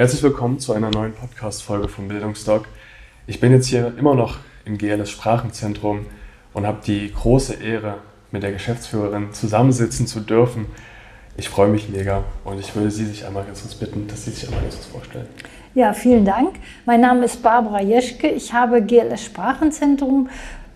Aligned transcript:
Herzlich 0.00 0.22
willkommen 0.22 0.58
zu 0.58 0.72
einer 0.72 0.90
neuen 0.90 1.12
Podcast-Folge 1.12 1.86
von 1.86 2.08
Bildungsdoc. 2.08 2.64
Ich 3.26 3.38
bin 3.38 3.52
jetzt 3.52 3.66
hier 3.66 3.92
immer 3.98 4.14
noch 4.14 4.38
im 4.64 4.78
GLS 4.78 5.10
Sprachenzentrum 5.10 6.06
und 6.54 6.66
habe 6.66 6.78
die 6.86 7.12
große 7.12 7.62
Ehre, 7.62 7.98
mit 8.30 8.42
der 8.42 8.50
Geschäftsführerin 8.50 9.34
zusammensitzen 9.34 10.06
zu 10.06 10.20
dürfen. 10.20 10.64
Ich 11.36 11.50
freue 11.50 11.68
mich 11.68 11.90
mega 11.90 12.24
und 12.46 12.58
ich 12.58 12.74
würde 12.74 12.90
Sie 12.90 13.04
sich 13.04 13.26
einmal 13.26 13.44
ganz 13.44 13.60
kurz 13.60 13.74
bitten, 13.74 14.08
dass 14.08 14.24
Sie 14.24 14.30
sich 14.30 14.48
einmal 14.48 14.62
ganz 14.62 14.76
kurz 14.76 14.86
vorstellen. 14.86 15.28
Ja, 15.74 15.92
vielen 15.92 16.24
Dank. 16.24 16.54
Mein 16.86 17.02
Name 17.02 17.26
ist 17.26 17.42
Barbara 17.42 17.82
Jeschke. 17.82 18.28
Ich 18.28 18.54
habe 18.54 18.80
GLS 18.80 19.22
Sprachenzentrum 19.22 20.30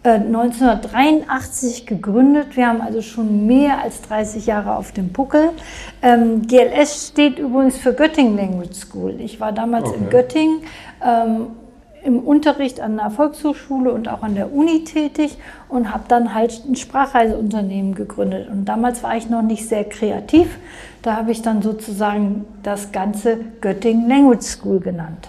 1983 0.05 1.83
äh, 1.83 1.85
gegründet. 1.87 2.57
Wir 2.57 2.69
haben 2.69 2.81
also 2.81 3.01
schon 3.01 3.47
mehr 3.47 3.83
als 3.83 4.03
30 4.03 4.47
Jahre 4.47 4.77
auf 4.77 4.93
dem 4.93 5.13
Puckel. 5.13 5.51
Ähm, 6.03 6.43
GLS 6.47 7.09
steht 7.09 7.39
übrigens 7.39 7.79
für 7.79 7.95
Göttingen 7.95 8.37
Language 8.37 8.75
School. 8.75 9.17
Ich 9.19 9.41
war 9.41 9.53
damals 9.53 9.89
okay. 9.89 9.99
in 9.99 10.11
Göttingen 10.11 10.61
ähm, 11.03 11.47
im 12.05 12.19
Unterricht 12.19 12.81
an 12.81 12.99
der 12.99 13.11
Volkshochschule 13.11 13.91
und 13.91 14.09
auch 14.09 14.23
an 14.23 14.35
der 14.35 14.53
Uni 14.53 14.85
tätig 14.85 15.39
und 15.71 15.91
habe 15.93 16.05
dann 16.07 16.35
halt 16.35 16.63
ein 16.69 16.77
Sprachreiseunternehmen 16.77 17.95
gegründet. 17.95 18.51
Und 18.51 18.67
damals 18.67 19.03
war 19.03 19.17
ich 19.17 19.31
noch 19.31 19.41
nicht 19.41 19.67
sehr 19.67 19.85
kreativ. 19.85 20.59
Da 21.01 21.17
habe 21.17 21.33
ich 21.33 21.41
dann 21.41 21.63
sozusagen 21.63 22.45
das 22.63 22.93
ganze 22.93 23.39
Göttingen 23.63 24.07
Language 24.07 24.45
School 24.45 24.81
genannt. 24.81 25.29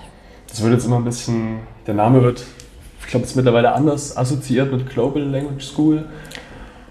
Das 0.50 0.62
wird 0.62 0.74
jetzt 0.74 0.86
immer 0.86 0.98
ein 0.98 1.06
bisschen, 1.06 1.60
der 1.88 1.94
Name 1.94 2.22
wird 2.22 2.46
ich 3.06 3.12
glaube, 3.12 3.24
es 3.24 3.32
ist 3.32 3.36
mittlerweile 3.36 3.74
anders 3.74 4.18
assoziiert 4.18 4.72
mit 4.72 4.90
Global 4.90 5.22
Language 5.22 5.64
School. 5.64 6.06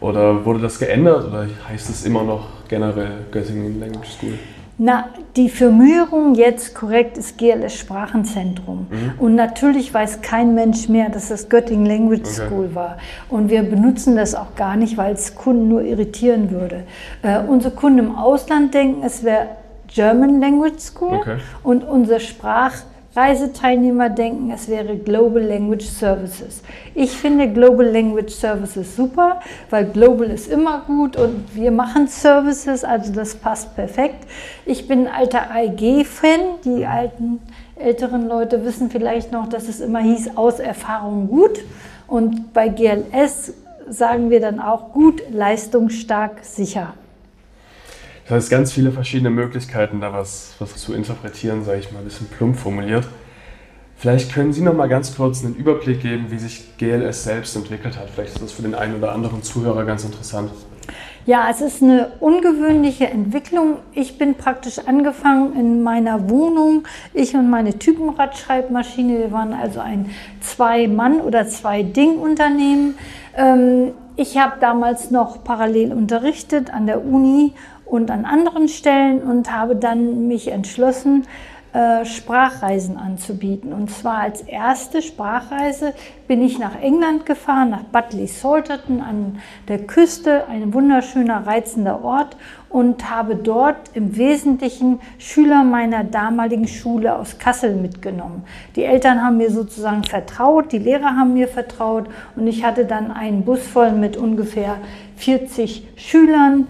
Oder 0.01 0.45
wurde 0.45 0.61
das 0.61 0.79
geändert 0.79 1.27
oder 1.27 1.47
heißt 1.69 1.91
es 1.91 2.05
immer 2.05 2.23
noch 2.23 2.47
generell 2.69 3.25
Göttingen 3.31 3.81
Language 3.81 4.09
School? 4.09 4.35
Na, 4.77 5.09
die 5.37 5.49
Firmierung 5.49 6.35
jetzt 6.35 6.75
korrekt 6.75 7.17
ist 7.17 7.39
GLS 7.39 7.75
Sprachenzentrum. 7.75 8.87
Mhm. 8.91 9.13
Und 9.19 9.35
natürlich 9.35 9.95
weiß 9.95 10.21
kein 10.21 10.55
Mensch 10.55 10.89
mehr, 10.89 11.11
dass 11.11 11.29
das 11.29 11.49
Göttingen 11.49 11.87
Language 11.87 12.23
okay. 12.23 12.47
School 12.47 12.75
war. 12.75 12.99
Und 13.29 13.51
wir 13.51 13.63
benutzen 13.63 14.17
das 14.17 14.35
auch 14.35 14.55
gar 14.57 14.77
nicht, 14.77 14.97
weil 14.97 15.15
es 15.15 15.35
Kunden 15.37 15.69
nur 15.69 15.83
irritieren 15.83 16.51
würde. 16.51 16.85
Äh, 17.23 17.39
unsere 17.41 17.75
Kunden 17.75 18.01
im 18.01 18.17
Ausland 18.17 18.75
denken, 18.75 19.03
es 19.05 19.23
wäre 19.23 19.49
German 19.87 20.41
Language 20.41 20.81
School. 20.81 21.19
Okay. 21.19 21.37
Und 21.63 21.85
unser 21.85 22.19
Sprach 22.19 22.75
Reiseteilnehmer 23.17 24.11
denken, 24.11 24.51
es 24.51 24.69
wäre 24.69 24.97
Global 24.97 25.43
Language 25.43 25.87
Services. 25.87 26.63
Ich 26.95 27.13
finde 27.13 27.49
Global 27.49 27.87
Language 27.87 28.33
Services 28.33 28.97
super, 28.97 29.41
weil 29.71 29.85
Global 29.87 30.29
ist 30.31 30.51
immer 30.51 30.83
gut 30.87 31.17
und 31.17 31.55
wir 31.55 31.71
machen 31.71 32.09
Services, 32.09 32.83
also 32.83 33.13
das 33.13 33.37
passt 33.37 33.77
perfekt. 33.77 34.27
Ich 34.67 34.89
bin 34.89 35.07
ein 35.07 35.15
alter 35.15 35.51
AIG-Fan, 35.53 36.41
die 36.65 36.87
alten 36.87 37.41
älteren 37.77 38.29
Leute 38.29 38.65
wissen 38.65 38.91
vielleicht 38.91 39.31
noch, 39.33 39.49
dass 39.49 39.69
es 39.69 39.81
immer 39.81 40.01
hieß, 40.01 40.37
aus 40.37 40.59
Erfahrung 40.59 41.29
gut. 41.29 41.61
Und 42.07 42.53
bei 42.53 42.69
GLS 42.69 43.55
sagen 43.89 44.31
wir 44.31 44.41
dann 44.41 44.61
auch 44.61 44.93
gut, 44.93 45.23
leistungsstark, 45.31 46.39
sicher. 46.43 46.95
Das 48.25 48.37
heißt, 48.37 48.51
ganz 48.51 48.73
viele 48.73 48.91
verschiedene 48.91 49.31
Möglichkeiten, 49.31 50.01
da 50.01 50.13
was, 50.13 50.55
was 50.59 50.77
zu 50.77 50.95
interpretieren, 50.95 51.63
sage 51.63 51.81
ich 51.81 51.93
mal, 51.93 51.99
ein 51.99 52.05
bisschen 52.05 52.29
plump 52.29 52.57
formuliert. 52.57 53.07
Vielleicht 53.97 54.33
können 54.33 54.53
Sie 54.53 54.63
noch 54.63 54.75
mal 54.75 54.89
ganz 54.89 55.15
kurz 55.15 55.45
einen 55.45 55.55
Überblick 55.55 56.01
geben, 56.01 56.27
wie 56.31 56.39
sich 56.39 56.77
GLS 56.79 57.25
selbst 57.25 57.55
entwickelt 57.55 57.99
hat. 57.99 58.11
Vielleicht 58.11 58.35
ist 58.35 58.43
das 58.43 58.53
für 58.53 58.63
den 58.63 58.75
einen 58.75 58.97
oder 58.97 59.13
anderen 59.13 59.43
Zuhörer 59.43 59.85
ganz 59.85 60.05
interessant. 60.05 60.51
Ja, 61.27 61.49
es 61.51 61.63
ist 61.63 61.83
eine 61.83 62.13
ungewöhnliche 62.21 63.07
Entwicklung. 63.07 63.79
Ich 63.93 64.19
bin 64.19 64.35
praktisch 64.35 64.79
angefangen 64.79 65.57
in 65.59 65.83
meiner 65.83 66.29
Wohnung, 66.29 66.85
ich 67.15 67.35
und 67.35 67.49
meine 67.49 67.79
Typenradschreibmaschine. 67.79 69.19
Wir 69.19 69.33
waren 69.33 69.55
also 69.55 69.81
ein 69.81 70.11
Zwei-Mann- 70.41 71.23
oder 71.23 71.47
Zwei-Ding-Unternehmen. 71.47 72.99
Ähm, 73.37 73.93
ich 74.17 74.37
habe 74.37 74.61
damals 74.61 75.11
noch 75.11 75.43
parallel 75.45 75.93
unterrichtet 75.93 76.73
an 76.73 76.87
der 76.87 77.05
Uni 77.05 77.55
und 77.87 78.11
an 78.11 78.25
anderen 78.25 78.69
Stellen 78.69 79.23
und 79.23 79.53
habe 79.53 79.77
dann 79.77 80.29
mich 80.29 80.49
entschlossen, 80.51 81.27
äh, 81.75 82.05
Sprachreisen 82.05 82.97
anzubieten. 82.97 83.73
Und 83.73 83.91
zwar 83.91 84.19
als 84.19 84.43
erste 84.43 85.03
Sprachreise 85.03 85.93
bin 86.29 86.41
ich 86.41 86.61
nach 86.61 86.81
England 86.81 87.27
gefahren, 87.27 87.71
nach 87.71 87.83
Butley 87.83 88.29
Salterton 88.29 89.01
an 89.01 89.41
der 89.67 89.81
Küste, 89.81 90.47
ein 90.49 90.73
wunderschöner, 90.73 91.49
reizender 91.49 92.05
Ort 92.05 92.37
und 92.69 93.11
habe 93.11 93.35
dort 93.35 93.77
im 93.95 94.17
Wesentlichen 94.17 95.01
Schüler 95.19 95.65
meiner 95.65 96.05
damaligen 96.05 96.69
Schule 96.69 97.17
aus 97.17 97.39
Kassel 97.39 97.75
mitgenommen. 97.75 98.45
Die 98.77 98.85
Eltern 98.85 99.21
haben 99.21 99.39
mir 99.39 99.51
sozusagen 99.51 100.05
vertraut, 100.05 100.71
die 100.71 100.79
Lehrer 100.79 101.17
haben 101.17 101.35
mir 101.35 101.49
vertraut 101.49 102.07
und 102.37 102.47
ich 102.47 102.65
hatte 102.65 102.85
dann 102.85 103.11
einen 103.11 103.45
Bus 103.45 103.67
voll 103.67 103.91
mit 103.91 104.17
ungefähr 104.17 104.77
40 105.17 105.89
Schülern, 105.97 106.69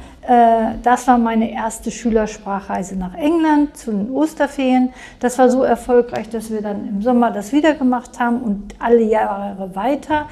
das 0.83 1.07
war 1.07 1.19
meine 1.19 1.53
erste 1.53 1.91
Schülersprachreise 1.91 2.97
nach 2.97 3.15
England 3.15 3.77
zu 3.77 3.91
den 3.91 4.11
Osterferien. 4.11 4.93
Das 5.21 5.39
war 5.39 5.51
so 5.51 5.63
erfolgreich, 5.63 6.31
dass 6.31 6.51
wir 6.51 6.63
dann 6.63 6.89
im 6.89 7.03
Sommer 7.03 7.31
das 7.31 7.53
wieder 7.53 7.75
gemacht 7.75 8.19
haben 8.19 8.41
und 8.43 8.75
alle 8.79 9.03
Jahre 9.03 9.75
weiter. 9.75 10.27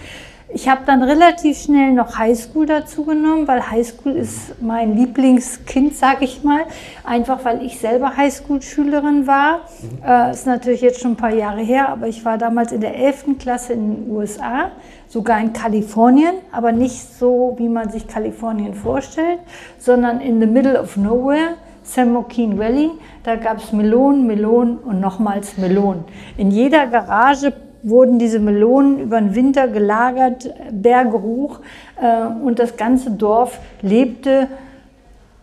Ich 0.54 0.68
habe 0.68 0.82
dann 0.84 1.02
relativ 1.02 1.56
schnell 1.62 1.92
noch 1.92 2.18
Highschool 2.18 2.66
dazu 2.66 3.04
genommen, 3.04 3.48
weil 3.48 3.70
Highschool 3.70 4.12
ist 4.12 4.60
mein 4.60 4.94
Lieblingskind, 4.96 5.96
sage 5.96 6.24
ich 6.24 6.42
mal. 6.42 6.64
Einfach 7.04 7.42
weil 7.44 7.64
ich 7.64 7.78
selber 7.78 8.16
Highschool-Schülerin 8.16 9.26
war. 9.26 9.60
Mhm. 9.80 10.04
Äh, 10.06 10.30
ist 10.32 10.46
natürlich 10.46 10.82
jetzt 10.82 11.00
schon 11.00 11.12
ein 11.12 11.16
paar 11.16 11.32
Jahre 11.34 11.62
her, 11.62 11.88
aber 11.88 12.06
ich 12.06 12.24
war 12.24 12.36
damals 12.36 12.72
in 12.72 12.82
der 12.82 12.96
11. 12.96 13.38
Klasse 13.38 13.72
in 13.72 14.04
den 14.04 14.10
USA, 14.14 14.72
sogar 15.12 15.40
in 15.40 15.52
Kalifornien, 15.52 16.36
aber 16.52 16.72
nicht 16.72 17.18
so, 17.18 17.54
wie 17.58 17.68
man 17.68 17.90
sich 17.90 18.06
Kalifornien 18.06 18.72
vorstellt, 18.72 19.40
sondern 19.78 20.20
in 20.22 20.40
the 20.40 20.46
middle 20.46 20.80
of 20.80 20.96
nowhere. 20.96 21.56
San 21.84 22.14
Joaquin 22.14 22.58
Valley, 22.58 22.92
da 23.24 23.36
gab 23.36 23.58
es 23.58 23.72
Melonen, 23.72 24.26
Melonen 24.26 24.78
und 24.78 25.00
nochmals 25.00 25.58
Melonen. 25.58 26.04
In 26.38 26.50
jeder 26.50 26.86
Garage 26.86 27.52
wurden 27.82 28.18
diese 28.18 28.38
Melonen 28.38 29.00
über 29.00 29.20
den 29.20 29.34
Winter 29.34 29.68
gelagert, 29.68 30.48
Berge 30.70 31.20
hoch. 31.20 31.58
Äh, 32.00 32.26
und 32.42 32.58
das 32.58 32.76
ganze 32.76 33.10
Dorf 33.10 33.58
lebte 33.82 34.46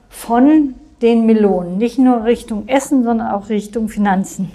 von 0.07 0.75
den 1.01 1.25
Melonen. 1.25 1.77
Nicht 1.77 1.99
nur 1.99 2.23
Richtung 2.23 2.67
Essen, 2.67 3.03
sondern 3.03 3.27
auch 3.27 3.49
Richtung 3.49 3.89
Finanzen. 3.89 4.49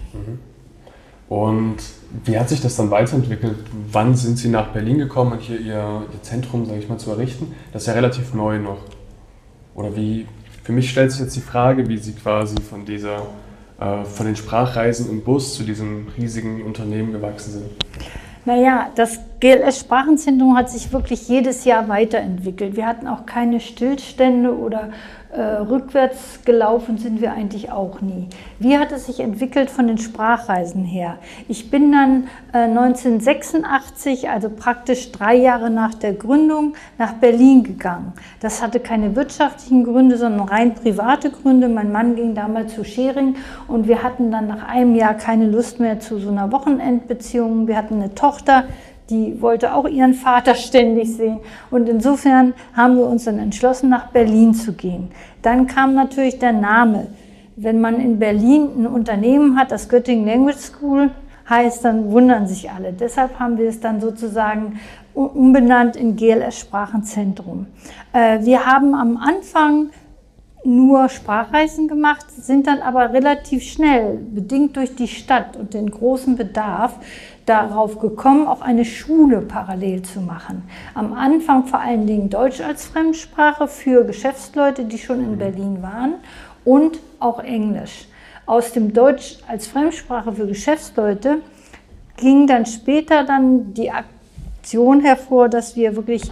Und 1.28 1.76
wie 2.24 2.38
hat 2.38 2.48
sich 2.48 2.60
das 2.60 2.76
dann 2.76 2.90
weiterentwickelt? 2.90 3.56
Wann 3.90 4.14
sind 4.14 4.38
Sie 4.38 4.48
nach 4.48 4.68
Berlin 4.68 4.98
gekommen 4.98 5.32
und 5.32 5.40
hier 5.40 5.58
Ihr, 5.58 6.02
Ihr 6.12 6.22
Zentrum, 6.22 6.66
sage 6.66 6.78
ich 6.78 6.88
mal, 6.88 6.98
zu 6.98 7.10
errichten? 7.10 7.54
Das 7.72 7.82
ist 7.82 7.88
ja 7.88 7.94
relativ 7.94 8.34
neu 8.34 8.58
noch. 8.58 8.78
Oder 9.74 9.96
wie, 9.96 10.26
für 10.62 10.72
mich 10.72 10.90
stellt 10.90 11.10
sich 11.10 11.20
jetzt 11.20 11.34
die 11.34 11.40
Frage, 11.40 11.88
wie 11.88 11.98
Sie 11.98 12.12
quasi 12.12 12.56
von 12.60 12.84
dieser 12.84 13.22
äh, 13.80 14.04
von 14.04 14.26
den 14.26 14.36
Sprachreisen 14.36 15.10
im 15.10 15.22
Bus 15.22 15.54
zu 15.54 15.64
diesem 15.64 16.06
riesigen 16.16 16.62
Unternehmen 16.62 17.12
gewachsen 17.12 17.52
sind? 17.52 17.64
Naja, 18.44 18.90
das 18.94 19.18
GLS 19.44 19.80
Sprachenzentrum 19.80 20.56
hat 20.56 20.70
sich 20.70 20.90
wirklich 20.90 21.28
jedes 21.28 21.66
Jahr 21.66 21.86
weiterentwickelt. 21.90 22.76
Wir 22.76 22.86
hatten 22.86 23.06
auch 23.06 23.26
keine 23.26 23.60
Stillstände 23.60 24.56
oder 24.56 24.88
äh, 25.34 25.40
rückwärts 25.42 26.40
gelaufen 26.46 26.96
sind 26.96 27.20
wir 27.20 27.32
eigentlich 27.32 27.70
auch 27.70 28.00
nie. 28.00 28.28
Wie 28.58 28.78
hat 28.78 28.90
es 28.90 29.04
sich 29.04 29.20
entwickelt 29.20 29.68
von 29.68 29.86
den 29.86 29.98
Sprachreisen 29.98 30.84
her? 30.84 31.18
Ich 31.46 31.70
bin 31.70 31.92
dann 31.92 32.28
äh, 32.54 32.70
1986, 32.70 34.30
also 34.30 34.48
praktisch 34.48 35.12
drei 35.12 35.34
Jahre 35.34 35.68
nach 35.68 35.92
der 35.92 36.14
Gründung, 36.14 36.72
nach 36.96 37.12
Berlin 37.12 37.64
gegangen. 37.64 38.14
Das 38.40 38.62
hatte 38.62 38.80
keine 38.80 39.14
wirtschaftlichen 39.14 39.84
Gründe, 39.84 40.16
sondern 40.16 40.48
rein 40.48 40.74
private 40.74 41.30
Gründe. 41.30 41.68
Mein 41.68 41.92
Mann 41.92 42.16
ging 42.16 42.34
damals 42.34 42.74
zu 42.74 42.82
Schering 42.82 43.36
und 43.68 43.88
wir 43.88 44.02
hatten 44.02 44.30
dann 44.30 44.46
nach 44.46 44.66
einem 44.68 44.94
Jahr 44.94 45.12
keine 45.12 45.48
Lust 45.48 45.80
mehr 45.80 46.00
zu 46.00 46.18
so 46.18 46.30
einer 46.30 46.50
Wochenendbeziehung. 46.50 47.66
Wir 47.66 47.76
hatten 47.76 47.96
eine 47.96 48.14
Tochter, 48.14 48.64
die 49.10 49.40
wollte 49.42 49.74
auch 49.74 49.86
ihren 49.86 50.14
Vater 50.14 50.54
ständig 50.54 51.14
sehen. 51.14 51.40
Und 51.70 51.88
insofern 51.88 52.54
haben 52.74 52.96
wir 52.96 53.06
uns 53.06 53.24
dann 53.24 53.38
entschlossen, 53.38 53.90
nach 53.90 54.08
Berlin 54.08 54.54
zu 54.54 54.72
gehen. 54.72 55.10
Dann 55.42 55.66
kam 55.66 55.94
natürlich 55.94 56.38
der 56.38 56.52
Name. 56.52 57.08
Wenn 57.56 57.80
man 57.80 58.00
in 58.00 58.18
Berlin 58.18 58.68
ein 58.78 58.86
Unternehmen 58.86 59.58
hat, 59.58 59.70
das 59.70 59.88
Göttingen 59.88 60.26
Language 60.26 60.56
School, 60.56 61.10
heißt, 61.48 61.84
dann 61.84 62.10
wundern 62.10 62.46
sich 62.46 62.70
alle. 62.70 62.92
Deshalb 62.92 63.38
haben 63.38 63.58
wir 63.58 63.68
es 63.68 63.80
dann 63.80 64.00
sozusagen 64.00 64.80
umbenannt 65.12 65.96
in 65.96 66.16
GLS 66.16 66.58
Sprachenzentrum. 66.58 67.66
Äh, 68.12 68.40
wir 68.44 68.66
haben 68.66 68.94
am 68.94 69.16
Anfang 69.16 69.90
nur 70.64 71.10
Sprachreisen 71.10 71.88
gemacht, 71.88 72.24
sind 72.30 72.66
dann 72.66 72.80
aber 72.80 73.12
relativ 73.12 73.62
schnell, 73.62 74.16
bedingt 74.16 74.76
durch 74.76 74.94
die 74.96 75.08
Stadt 75.08 75.56
und 75.56 75.74
den 75.74 75.90
großen 75.90 76.36
Bedarf, 76.36 76.98
darauf 77.46 77.98
gekommen, 77.98 78.46
auch 78.46 78.60
eine 78.60 78.84
Schule 78.84 79.40
parallel 79.40 80.02
zu 80.02 80.20
machen. 80.20 80.62
Am 80.94 81.12
Anfang 81.12 81.66
vor 81.66 81.80
allen 81.80 82.06
Dingen 82.06 82.30
Deutsch 82.30 82.60
als 82.60 82.86
Fremdsprache 82.86 83.68
für 83.68 84.04
Geschäftsleute, 84.04 84.84
die 84.84 84.98
schon 84.98 85.20
in 85.20 85.38
Berlin 85.38 85.82
waren 85.82 86.14
und 86.64 86.98
auch 87.20 87.40
Englisch. 87.40 88.06
Aus 88.46 88.72
dem 88.72 88.92
Deutsch 88.92 89.38
als 89.48 89.66
Fremdsprache 89.66 90.32
für 90.32 90.46
Geschäftsleute 90.46 91.38
ging 92.16 92.46
dann 92.46 92.66
später 92.66 93.24
dann 93.24 93.74
die 93.74 93.90
Aktion 93.90 95.00
hervor, 95.00 95.48
dass 95.48 95.76
wir 95.76 95.96
wirklich 95.96 96.22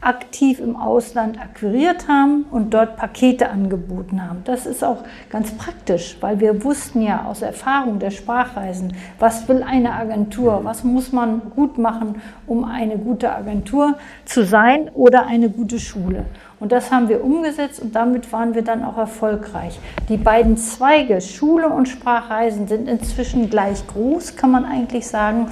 aktiv 0.00 0.60
im 0.60 0.76
Ausland 0.76 1.40
akquiriert 1.40 2.08
haben 2.08 2.44
und 2.50 2.74
dort 2.74 2.96
Pakete 2.96 3.48
angeboten 3.48 4.22
haben. 4.26 4.42
Das 4.44 4.66
ist 4.66 4.84
auch 4.84 5.04
ganz 5.30 5.52
praktisch, 5.52 6.16
weil 6.20 6.40
wir 6.40 6.64
wussten 6.64 7.02
ja 7.02 7.24
aus 7.24 7.42
Erfahrung 7.42 7.98
der 7.98 8.10
Sprachreisen, 8.10 8.94
was 9.18 9.48
will 9.48 9.62
eine 9.62 9.92
Agentur, 9.92 10.60
was 10.62 10.84
muss 10.84 11.12
man 11.12 11.42
gut 11.54 11.78
machen, 11.78 12.20
um 12.46 12.64
eine 12.64 12.98
gute 12.98 13.34
Agentur 13.34 13.96
zu 14.24 14.44
sein 14.44 14.90
oder 14.94 15.26
eine 15.26 15.50
gute 15.50 15.78
Schule. 15.78 16.24
Und 16.60 16.72
das 16.72 16.90
haben 16.90 17.08
wir 17.08 17.22
umgesetzt 17.22 17.80
und 17.80 17.94
damit 17.94 18.32
waren 18.32 18.54
wir 18.54 18.62
dann 18.62 18.84
auch 18.84 18.98
erfolgreich. 18.98 19.78
Die 20.08 20.16
beiden 20.16 20.56
Zweige, 20.56 21.20
Schule 21.20 21.68
und 21.68 21.88
Sprachreisen, 21.88 22.66
sind 22.66 22.88
inzwischen 22.88 23.48
gleich 23.48 23.86
groß, 23.86 24.36
kann 24.36 24.50
man 24.50 24.64
eigentlich 24.64 25.06
sagen. 25.06 25.46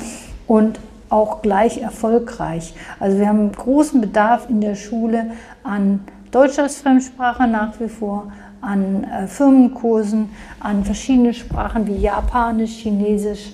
Und 0.49 0.81
auch 1.09 1.43
gleich 1.43 1.79
erfolgreich. 1.79 2.75
Also 2.99 3.19
wir 3.19 3.29
haben 3.29 3.53
großen 3.53 4.01
Bedarf 4.01 4.49
in 4.49 4.61
der 4.61 4.75
Schule 4.75 5.33
an 5.63 6.01
Deutsch 6.31 6.59
als 6.59 6.81
Fremdsprache 6.81 7.47
nach 7.47 7.79
wie 7.81 7.89
vor, 7.89 8.33
an 8.61 9.05
äh, 9.05 9.27
Firmenkursen, 9.27 10.31
an 10.61 10.85
verschiedene 10.85 11.33
Sprachen 11.33 11.87
wie 11.87 11.97
Japanisch, 11.97 12.73
Chinesisch, 12.83 13.53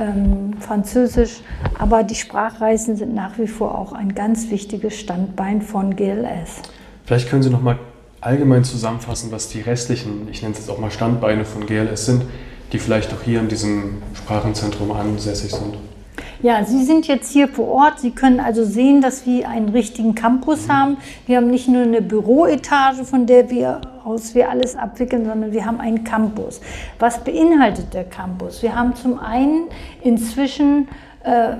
ähm, 0.00 0.54
Französisch. 0.58 1.40
Aber 1.78 2.02
die 2.02 2.14
Sprachreisen 2.14 2.96
sind 2.96 3.14
nach 3.14 3.38
wie 3.38 3.46
vor 3.46 3.78
auch 3.78 3.92
ein 3.92 4.14
ganz 4.14 4.50
wichtiges 4.50 4.98
Standbein 4.98 5.62
von 5.62 5.94
GLS. 5.94 6.62
Vielleicht 7.04 7.28
können 7.28 7.42
Sie 7.42 7.50
noch 7.50 7.62
mal 7.62 7.78
allgemein 8.20 8.64
zusammenfassen, 8.64 9.30
was 9.30 9.48
die 9.48 9.60
restlichen, 9.60 10.28
ich 10.30 10.40
nenne 10.42 10.54
es 10.54 10.60
jetzt 10.60 10.70
auch 10.70 10.78
mal 10.78 10.90
Standbeine 10.90 11.44
von 11.44 11.66
GLS 11.66 12.06
sind, 12.06 12.22
die 12.72 12.78
vielleicht 12.78 13.12
auch 13.12 13.22
hier 13.22 13.40
in 13.40 13.48
diesem 13.48 14.02
Sprachenzentrum 14.14 14.90
ansässig 14.92 15.52
sind. 15.52 15.76
Ja, 16.44 16.62
Sie 16.62 16.84
sind 16.84 17.08
jetzt 17.08 17.32
hier 17.32 17.48
vor 17.48 17.68
Ort. 17.68 18.00
Sie 18.00 18.10
können 18.10 18.38
also 18.38 18.64
sehen, 18.64 19.00
dass 19.00 19.24
wir 19.24 19.48
einen 19.48 19.70
richtigen 19.70 20.14
Campus 20.14 20.68
haben. 20.68 20.98
Wir 21.24 21.38
haben 21.38 21.46
nicht 21.46 21.68
nur 21.68 21.84
eine 21.84 22.02
Büroetage, 22.02 23.06
von 23.06 23.24
der 23.24 23.48
wir 23.48 23.80
aus 24.04 24.34
wir 24.34 24.50
alles 24.50 24.76
abwickeln, 24.76 25.24
sondern 25.24 25.52
wir 25.52 25.64
haben 25.64 25.80
einen 25.80 26.04
Campus. 26.04 26.60
Was 26.98 27.24
beinhaltet 27.24 27.94
der 27.94 28.04
Campus? 28.04 28.62
Wir 28.62 28.76
haben 28.76 28.94
zum 28.94 29.18
einen 29.18 29.68
inzwischen 30.02 30.88
äh, 31.22 31.54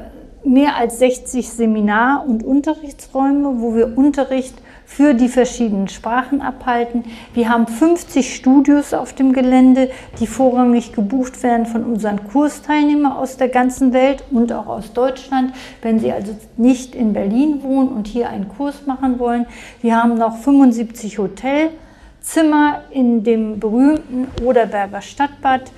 mehr 0.47 0.77
als 0.77 0.99
60 0.99 1.49
Seminar- 1.49 2.27
und 2.29 2.45
Unterrichtsräume, 2.45 3.63
wo 3.63 3.75
wir 3.75 3.97
Unterricht 3.97 4.55
für 4.85 5.15
die 5.15 5.29
verschiedenen 5.29 5.89
Sprachen 5.89 6.41
abhalten. 6.41 7.05
Wir 7.33 7.49
haben 7.49 7.67
50 7.67 8.35
Studios 8.35 8.95
auf 8.95 9.13
dem 9.13 9.33
Gelände, 9.33 9.91
die 10.21 10.27
vorrangig 10.27 10.93
gebucht 10.93 11.43
werden 11.43 11.67
von 11.67 11.85
unseren 11.85 12.29
Kursteilnehmern 12.29 13.13
aus 13.13 13.37
der 13.37 13.49
ganzen 13.49 13.93
Welt 13.93 14.25
und 14.31 14.53
auch 14.53 14.67
aus 14.67 14.93
Deutschland, 14.93 15.55
wenn 15.83 15.99
sie 15.99 16.13
also 16.13 16.37
nicht 16.57 16.95
in 16.95 17.13
Berlin 17.13 17.63
wohnen 17.63 17.89
und 17.89 18.07
hier 18.07 18.29
einen 18.29 18.49
Kurs 18.49 18.87
machen 18.87 19.19
wollen. 19.19 19.47
Wir 19.81 19.97
haben 19.97 20.15
noch 20.15 20.37
75 20.37 21.19
Hotelzimmer 21.19 22.83
in 22.91 23.25
dem 23.25 23.59
berühmten 23.59 24.29
Oderberger 24.45 25.01
Stadtbad 25.01 25.73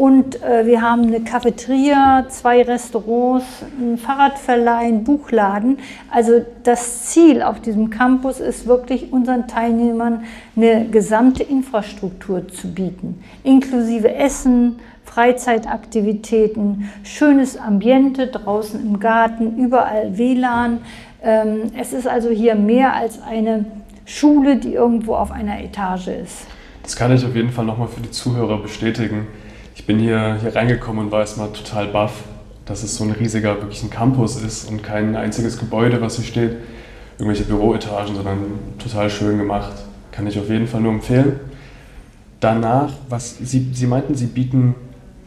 und 0.00 0.42
äh, 0.42 0.64
wir 0.64 0.80
haben 0.80 1.02
eine 1.02 1.20
Cafeteria, 1.20 2.24
zwei 2.30 2.62
Restaurants, 2.62 3.44
einen 3.78 3.98
Fahrradverleih, 3.98 4.86
einen 4.86 5.04
Buchladen. 5.04 5.76
Also 6.10 6.42
das 6.62 7.04
Ziel 7.04 7.42
auf 7.42 7.60
diesem 7.60 7.90
Campus 7.90 8.40
ist 8.40 8.66
wirklich 8.66 9.12
unseren 9.12 9.46
Teilnehmern 9.46 10.24
eine 10.56 10.86
gesamte 10.86 11.42
Infrastruktur 11.42 12.48
zu 12.48 12.68
bieten, 12.68 13.22
inklusive 13.44 14.14
Essen, 14.14 14.76
Freizeitaktivitäten, 15.04 16.88
schönes 17.02 17.58
Ambiente 17.58 18.28
draußen 18.28 18.80
im 18.80 19.00
Garten, 19.00 19.58
überall 19.58 20.16
WLAN. 20.16 20.78
Ähm, 21.22 21.72
es 21.78 21.92
ist 21.92 22.08
also 22.08 22.30
hier 22.30 22.54
mehr 22.54 22.94
als 22.94 23.20
eine 23.20 23.66
Schule, 24.06 24.56
die 24.56 24.72
irgendwo 24.72 25.14
auf 25.14 25.30
einer 25.30 25.62
Etage 25.62 26.08
ist. 26.08 26.46
Das 26.84 26.96
kann 26.96 27.14
ich 27.14 27.22
auf 27.22 27.36
jeden 27.36 27.50
Fall 27.50 27.66
nochmal 27.66 27.88
für 27.88 28.00
die 28.00 28.10
Zuhörer 28.10 28.56
bestätigen 28.62 29.26
ich 29.74 29.86
bin 29.86 29.98
hier, 29.98 30.38
hier 30.40 30.54
reingekommen 30.54 31.06
und 31.06 31.12
war 31.12 31.20
erstmal 31.20 31.48
total 31.52 31.86
baff, 31.88 32.22
dass 32.64 32.82
es 32.82 32.96
so 32.96 33.04
ein 33.04 33.12
riesiger, 33.12 33.56
wirklich 33.60 33.82
ein 33.82 33.90
Campus 33.90 34.40
ist 34.40 34.68
und 34.68 34.82
kein 34.82 35.16
einziges 35.16 35.58
Gebäude, 35.58 36.00
was 36.00 36.16
hier 36.16 36.24
steht, 36.24 36.56
irgendwelche 37.18 37.44
Büroetagen, 37.44 38.14
sondern 38.14 38.38
total 38.78 39.10
schön 39.10 39.38
gemacht. 39.38 39.72
Kann 40.12 40.26
ich 40.26 40.38
auf 40.38 40.48
jeden 40.48 40.66
Fall 40.66 40.80
nur 40.80 40.92
empfehlen. 40.92 41.40
Danach, 42.40 42.92
was 43.08 43.36
Sie, 43.38 43.70
Sie 43.72 43.86
meinten, 43.86 44.14
Sie 44.14 44.26
bieten 44.26 44.74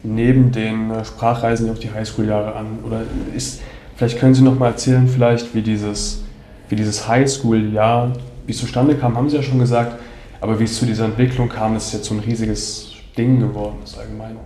neben 0.02 0.52
den 0.52 0.90
äh, 0.90 1.04
Sprachreisen 1.04 1.70
auch 1.70 1.78
die 1.78 1.90
Highschool-Jahre 1.90 2.54
an. 2.54 2.78
Oder 2.84 3.02
ist, 3.34 3.60
vielleicht 3.96 4.18
können 4.18 4.34
Sie 4.34 4.42
noch 4.42 4.58
mal 4.58 4.68
erzählen, 4.68 5.08
vielleicht, 5.08 5.54
wie 5.54 5.62
dieses, 5.62 6.22
wie 6.68 6.76
dieses 6.76 7.08
Highschool-Jahr, 7.08 8.12
wie 8.46 8.52
es 8.52 8.58
zustande 8.58 8.96
kam, 8.96 9.16
haben 9.16 9.30
Sie 9.30 9.36
ja 9.36 9.42
schon 9.42 9.58
gesagt. 9.58 10.00
Aber 10.40 10.60
wie 10.60 10.64
es 10.64 10.78
zu 10.78 10.84
dieser 10.84 11.06
Entwicklung 11.06 11.48
kam, 11.48 11.74
ist 11.76 11.92
jetzt 11.92 12.06
so 12.06 12.14
ein 12.14 12.20
riesiges 12.20 12.93
Ding 13.16 13.40
geworden 13.40 13.76
ist 13.84 13.98
allgemein? 13.98 14.36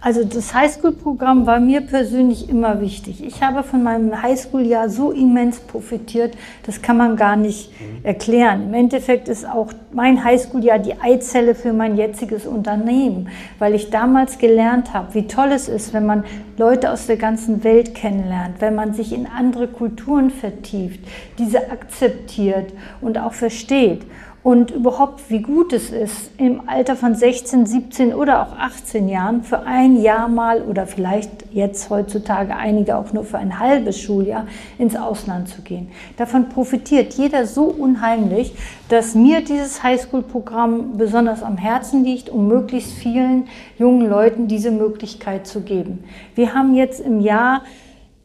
Also 0.00 0.22
das 0.24 0.52
Highschool-Programm 0.54 1.46
war 1.46 1.58
mir 1.58 1.80
persönlich 1.80 2.48
immer 2.48 2.80
wichtig. 2.80 3.24
Ich 3.24 3.42
habe 3.42 3.62
von 3.62 3.82
meinem 3.82 4.22
Highschool-Jahr 4.22 4.88
so 4.90 5.10
immens 5.12 5.58
profitiert, 5.60 6.36
das 6.64 6.82
kann 6.82 6.98
man 6.98 7.16
gar 7.16 7.36
nicht 7.36 7.70
mhm. 7.80 8.04
erklären. 8.04 8.64
Im 8.64 8.74
Endeffekt 8.74 9.28
ist 9.28 9.48
auch 9.48 9.72
mein 9.92 10.22
Highschool-Jahr 10.22 10.78
die 10.78 11.00
Eizelle 11.00 11.54
für 11.54 11.72
mein 11.72 11.96
jetziges 11.96 12.46
Unternehmen, 12.46 13.28
weil 13.58 13.74
ich 13.74 13.90
damals 13.90 14.38
gelernt 14.38 14.92
habe, 14.92 15.14
wie 15.14 15.26
toll 15.26 15.52
es 15.52 15.68
ist, 15.68 15.94
wenn 15.94 16.06
man 16.06 16.24
Leute 16.58 16.90
aus 16.90 17.06
der 17.06 17.16
ganzen 17.16 17.64
Welt 17.64 17.94
kennenlernt, 17.94 18.60
wenn 18.60 18.74
man 18.74 18.92
sich 18.92 19.12
in 19.12 19.26
andere 19.26 19.68
Kulturen 19.68 20.30
vertieft, 20.30 21.00
diese 21.38 21.70
akzeptiert 21.70 22.72
und 23.00 23.18
auch 23.18 23.32
versteht 23.32 24.02
und 24.44 24.70
überhaupt, 24.70 25.30
wie 25.30 25.40
gut 25.40 25.72
es 25.72 25.88
ist, 25.88 26.30
im 26.36 26.68
Alter 26.68 26.96
von 26.96 27.14
16, 27.14 27.64
17 27.64 28.14
oder 28.14 28.42
auch 28.42 28.58
18 28.58 29.08
Jahren 29.08 29.42
für 29.42 29.60
ein 29.60 30.02
Jahr 30.02 30.28
mal 30.28 30.60
oder 30.60 30.86
vielleicht 30.86 31.30
jetzt 31.50 31.88
heutzutage 31.88 32.54
einige 32.54 32.98
auch 32.98 33.10
nur 33.14 33.24
für 33.24 33.38
ein 33.38 33.58
halbes 33.58 33.98
Schuljahr 33.98 34.46
ins 34.76 34.96
Ausland 34.96 35.48
zu 35.48 35.62
gehen. 35.62 35.88
Davon 36.18 36.50
profitiert 36.50 37.14
jeder 37.14 37.46
so 37.46 37.64
unheimlich, 37.64 38.52
dass 38.90 39.14
mir 39.14 39.40
dieses 39.40 39.82
Highschool-Programm 39.82 40.98
besonders 40.98 41.42
am 41.42 41.56
Herzen 41.56 42.04
liegt, 42.04 42.28
um 42.28 42.46
möglichst 42.46 42.92
vielen 42.92 43.44
jungen 43.78 44.06
Leuten 44.10 44.46
diese 44.46 44.70
Möglichkeit 44.70 45.46
zu 45.46 45.62
geben. 45.62 46.04
Wir 46.34 46.52
haben 46.52 46.74
jetzt 46.74 47.00
im 47.00 47.20
Jahr 47.20 47.62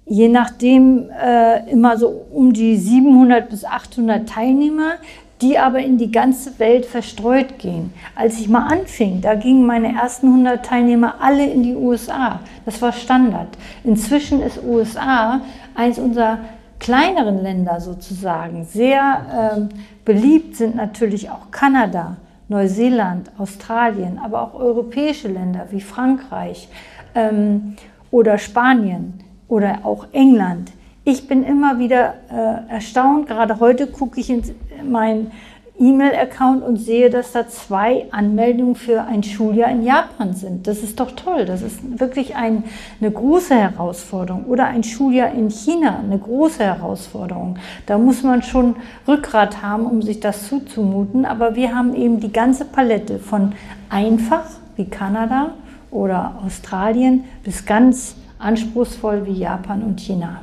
je 0.05 0.27
nachdem 0.27 1.09
äh, 1.11 1.69
immer 1.69 1.97
so 1.97 2.25
um 2.31 2.51
die 2.51 2.75
700 2.77 3.47
bis 3.47 3.63
800 3.63 4.27
Teilnehmer 4.27 4.93
die 5.41 5.57
aber 5.57 5.79
in 5.79 5.97
die 5.97 6.11
ganze 6.11 6.59
Welt 6.59 6.85
verstreut 6.85 7.59
gehen. 7.59 7.93
Als 8.15 8.39
ich 8.39 8.49
mal 8.49 8.67
anfing, 8.67 9.21
da 9.21 9.35
gingen 9.35 9.65
meine 9.65 9.93
ersten 9.93 10.27
100 10.27 10.65
Teilnehmer 10.65 11.15
alle 11.21 11.45
in 11.45 11.63
die 11.63 11.75
USA. 11.75 12.41
Das 12.65 12.81
war 12.81 12.91
Standard. 12.91 13.47
Inzwischen 13.83 14.41
ist 14.41 14.61
USA 14.63 15.41
eines 15.75 15.97
unserer 15.97 16.39
kleineren 16.79 17.41
Länder 17.41 17.79
sozusagen. 17.79 18.65
Sehr 18.65 19.53
ähm, 19.55 19.69
beliebt 20.03 20.55
sind 20.55 20.75
natürlich 20.75 21.29
auch 21.29 21.51
Kanada, 21.51 22.17
Neuseeland, 22.49 23.31
Australien, 23.37 24.19
aber 24.21 24.41
auch 24.41 24.53
europäische 24.55 25.27
Länder 25.27 25.67
wie 25.71 25.81
Frankreich 25.81 26.67
ähm, 27.15 27.75
oder 28.11 28.37
Spanien 28.37 29.13
oder 29.47 29.79
auch 29.83 30.07
England 30.11 30.71
ich 31.03 31.27
bin 31.27 31.43
immer 31.43 31.79
wieder 31.79 32.15
äh, 32.31 32.71
erstaunt. 32.71 33.27
Gerade 33.27 33.59
heute 33.59 33.87
gucke 33.87 34.19
ich 34.19 34.29
in 34.29 34.43
meinen 34.89 35.31
E-Mail-Account 35.79 36.61
und 36.61 36.75
sehe, 36.75 37.09
dass 37.09 37.31
da 37.31 37.47
zwei 37.47 38.05
Anmeldungen 38.11 38.75
für 38.75 39.03
ein 39.03 39.23
Schuljahr 39.23 39.71
in 39.71 39.83
Japan 39.83 40.33
sind. 40.33 40.67
Das 40.67 40.83
ist 40.83 40.99
doch 40.99 41.11
toll. 41.11 41.45
Das 41.45 41.61
ist 41.61 41.99
wirklich 41.99 42.35
ein, 42.35 42.65
eine 42.99 43.11
große 43.11 43.55
Herausforderung. 43.55 44.45
Oder 44.45 44.65
ein 44.65 44.83
Schuljahr 44.83 45.31
in 45.31 45.49
China, 45.49 45.99
eine 45.99 46.19
große 46.19 46.63
Herausforderung. 46.63 47.57
Da 47.85 47.97
muss 47.97 48.23
man 48.23 48.43
schon 48.43 48.75
Rückgrat 49.07 49.61
haben, 49.61 49.85
um 49.85 50.01
sich 50.01 50.19
das 50.19 50.49
zuzumuten. 50.49 51.25
Aber 51.25 51.55
wir 51.55 51.73
haben 51.73 51.95
eben 51.95 52.19
die 52.19 52.33
ganze 52.33 52.65
Palette 52.65 53.17
von 53.17 53.53
einfach 53.89 54.43
wie 54.75 54.85
Kanada 54.85 55.51
oder 55.91 56.39
Australien 56.45 57.23
bis 57.43 57.65
ganz 57.65 58.15
anspruchsvoll 58.37 59.25
wie 59.25 59.33
Japan 59.33 59.81
und 59.81 60.01
China. 60.01 60.41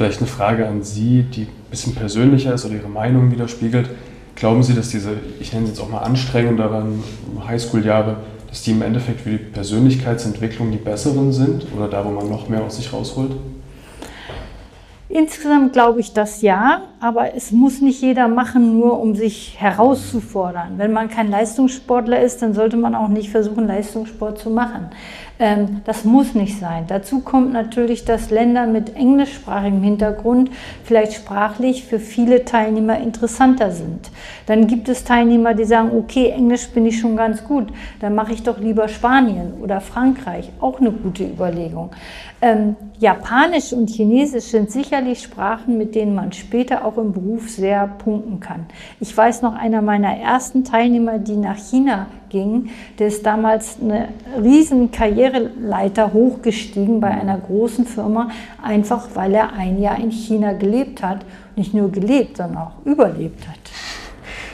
Vielleicht 0.00 0.20
eine 0.20 0.28
Frage 0.28 0.66
an 0.66 0.82
Sie, 0.82 1.24
die 1.24 1.42
ein 1.42 1.70
bisschen 1.70 1.94
persönlicher 1.94 2.54
ist 2.54 2.64
oder 2.64 2.72
Ihre 2.72 2.88
Meinung 2.88 3.30
widerspiegelt. 3.30 3.90
Glauben 4.34 4.62
Sie, 4.62 4.72
dass 4.72 4.88
diese, 4.88 5.10
ich 5.40 5.52
nenne 5.52 5.64
es 5.64 5.72
jetzt 5.72 5.80
auch 5.82 5.90
mal 5.90 5.98
anstrengenderen 5.98 7.04
Highschool-Jahre, 7.46 8.16
dass 8.48 8.62
die 8.62 8.70
im 8.70 8.80
Endeffekt 8.80 9.20
für 9.20 9.28
die 9.28 9.36
Persönlichkeitsentwicklung 9.36 10.70
die 10.70 10.78
besseren 10.78 11.34
sind 11.34 11.66
oder 11.76 11.86
da, 11.86 12.02
wo 12.02 12.12
man 12.12 12.30
noch 12.30 12.48
mehr 12.48 12.64
aus 12.64 12.76
sich 12.76 12.90
rausholt? 12.94 13.32
Insgesamt 15.10 15.74
glaube 15.74 16.00
ich 16.00 16.14
das 16.14 16.40
ja, 16.40 16.82
aber 17.00 17.34
es 17.34 17.50
muss 17.50 17.82
nicht 17.82 18.00
jeder 18.00 18.28
machen, 18.28 18.78
nur 18.78 19.00
um 19.00 19.14
sich 19.14 19.56
herauszufordern. 19.58 20.78
Wenn 20.78 20.94
man 20.94 21.10
kein 21.10 21.30
Leistungssportler 21.30 22.22
ist, 22.22 22.40
dann 22.40 22.54
sollte 22.54 22.78
man 22.78 22.94
auch 22.94 23.08
nicht 23.08 23.28
versuchen, 23.28 23.66
Leistungssport 23.66 24.38
zu 24.38 24.48
machen. 24.48 24.90
Ähm, 25.40 25.80
das 25.86 26.04
muss 26.04 26.34
nicht 26.34 26.60
sein. 26.60 26.84
Dazu 26.86 27.20
kommt 27.20 27.54
natürlich, 27.54 28.04
dass 28.04 28.30
Länder 28.30 28.66
mit 28.66 28.94
englischsprachigem 28.94 29.82
Hintergrund 29.82 30.50
vielleicht 30.84 31.14
sprachlich 31.14 31.84
für 31.84 31.98
viele 31.98 32.44
Teilnehmer 32.44 32.98
interessanter 32.98 33.70
sind. 33.70 34.10
Dann 34.44 34.66
gibt 34.66 34.90
es 34.90 35.02
Teilnehmer, 35.02 35.54
die 35.54 35.64
sagen, 35.64 35.92
okay, 35.96 36.28
Englisch 36.28 36.68
bin 36.68 36.84
ich 36.84 37.00
schon 37.00 37.16
ganz 37.16 37.42
gut, 37.42 37.68
dann 38.00 38.14
mache 38.14 38.34
ich 38.34 38.42
doch 38.42 38.60
lieber 38.60 38.88
Spanien 38.88 39.54
oder 39.62 39.80
Frankreich. 39.80 40.50
Auch 40.60 40.78
eine 40.78 40.92
gute 40.92 41.24
Überlegung. 41.24 41.90
Ähm, 42.42 42.76
Japanisch 42.98 43.72
und 43.72 43.88
Chinesisch 43.88 44.44
sind 44.44 44.70
sicherlich 44.70 45.22
Sprachen, 45.22 45.78
mit 45.78 45.94
denen 45.94 46.14
man 46.14 46.32
später 46.32 46.84
auch 46.84 46.98
im 46.98 47.12
Beruf 47.12 47.48
sehr 47.48 47.86
punkten 47.86 48.40
kann. 48.40 48.66
Ich 49.00 49.16
weiß 49.16 49.40
noch, 49.40 49.54
einer 49.54 49.80
meiner 49.80 50.14
ersten 50.18 50.64
Teilnehmer, 50.64 51.18
die 51.18 51.36
nach 51.36 51.56
China 51.56 52.08
ging, 52.30 52.70
der 52.98 53.08
ist 53.08 53.26
damals 53.26 53.76
eine 53.80 54.08
riesen 54.42 54.90
Karriereleiter 54.90 56.12
hochgestiegen 56.12 57.00
bei 57.00 57.08
einer 57.08 57.38
großen 57.38 57.84
Firma, 57.84 58.30
einfach 58.62 59.08
weil 59.14 59.34
er 59.34 59.52
ein 59.52 59.80
Jahr 59.80 59.98
in 59.98 60.10
China 60.10 60.52
gelebt 60.52 61.02
hat. 61.02 61.24
Nicht 61.56 61.74
nur 61.74 61.90
gelebt, 61.90 62.38
sondern 62.38 62.62
auch 62.62 62.86
überlebt 62.86 63.46
hat. 63.46 63.58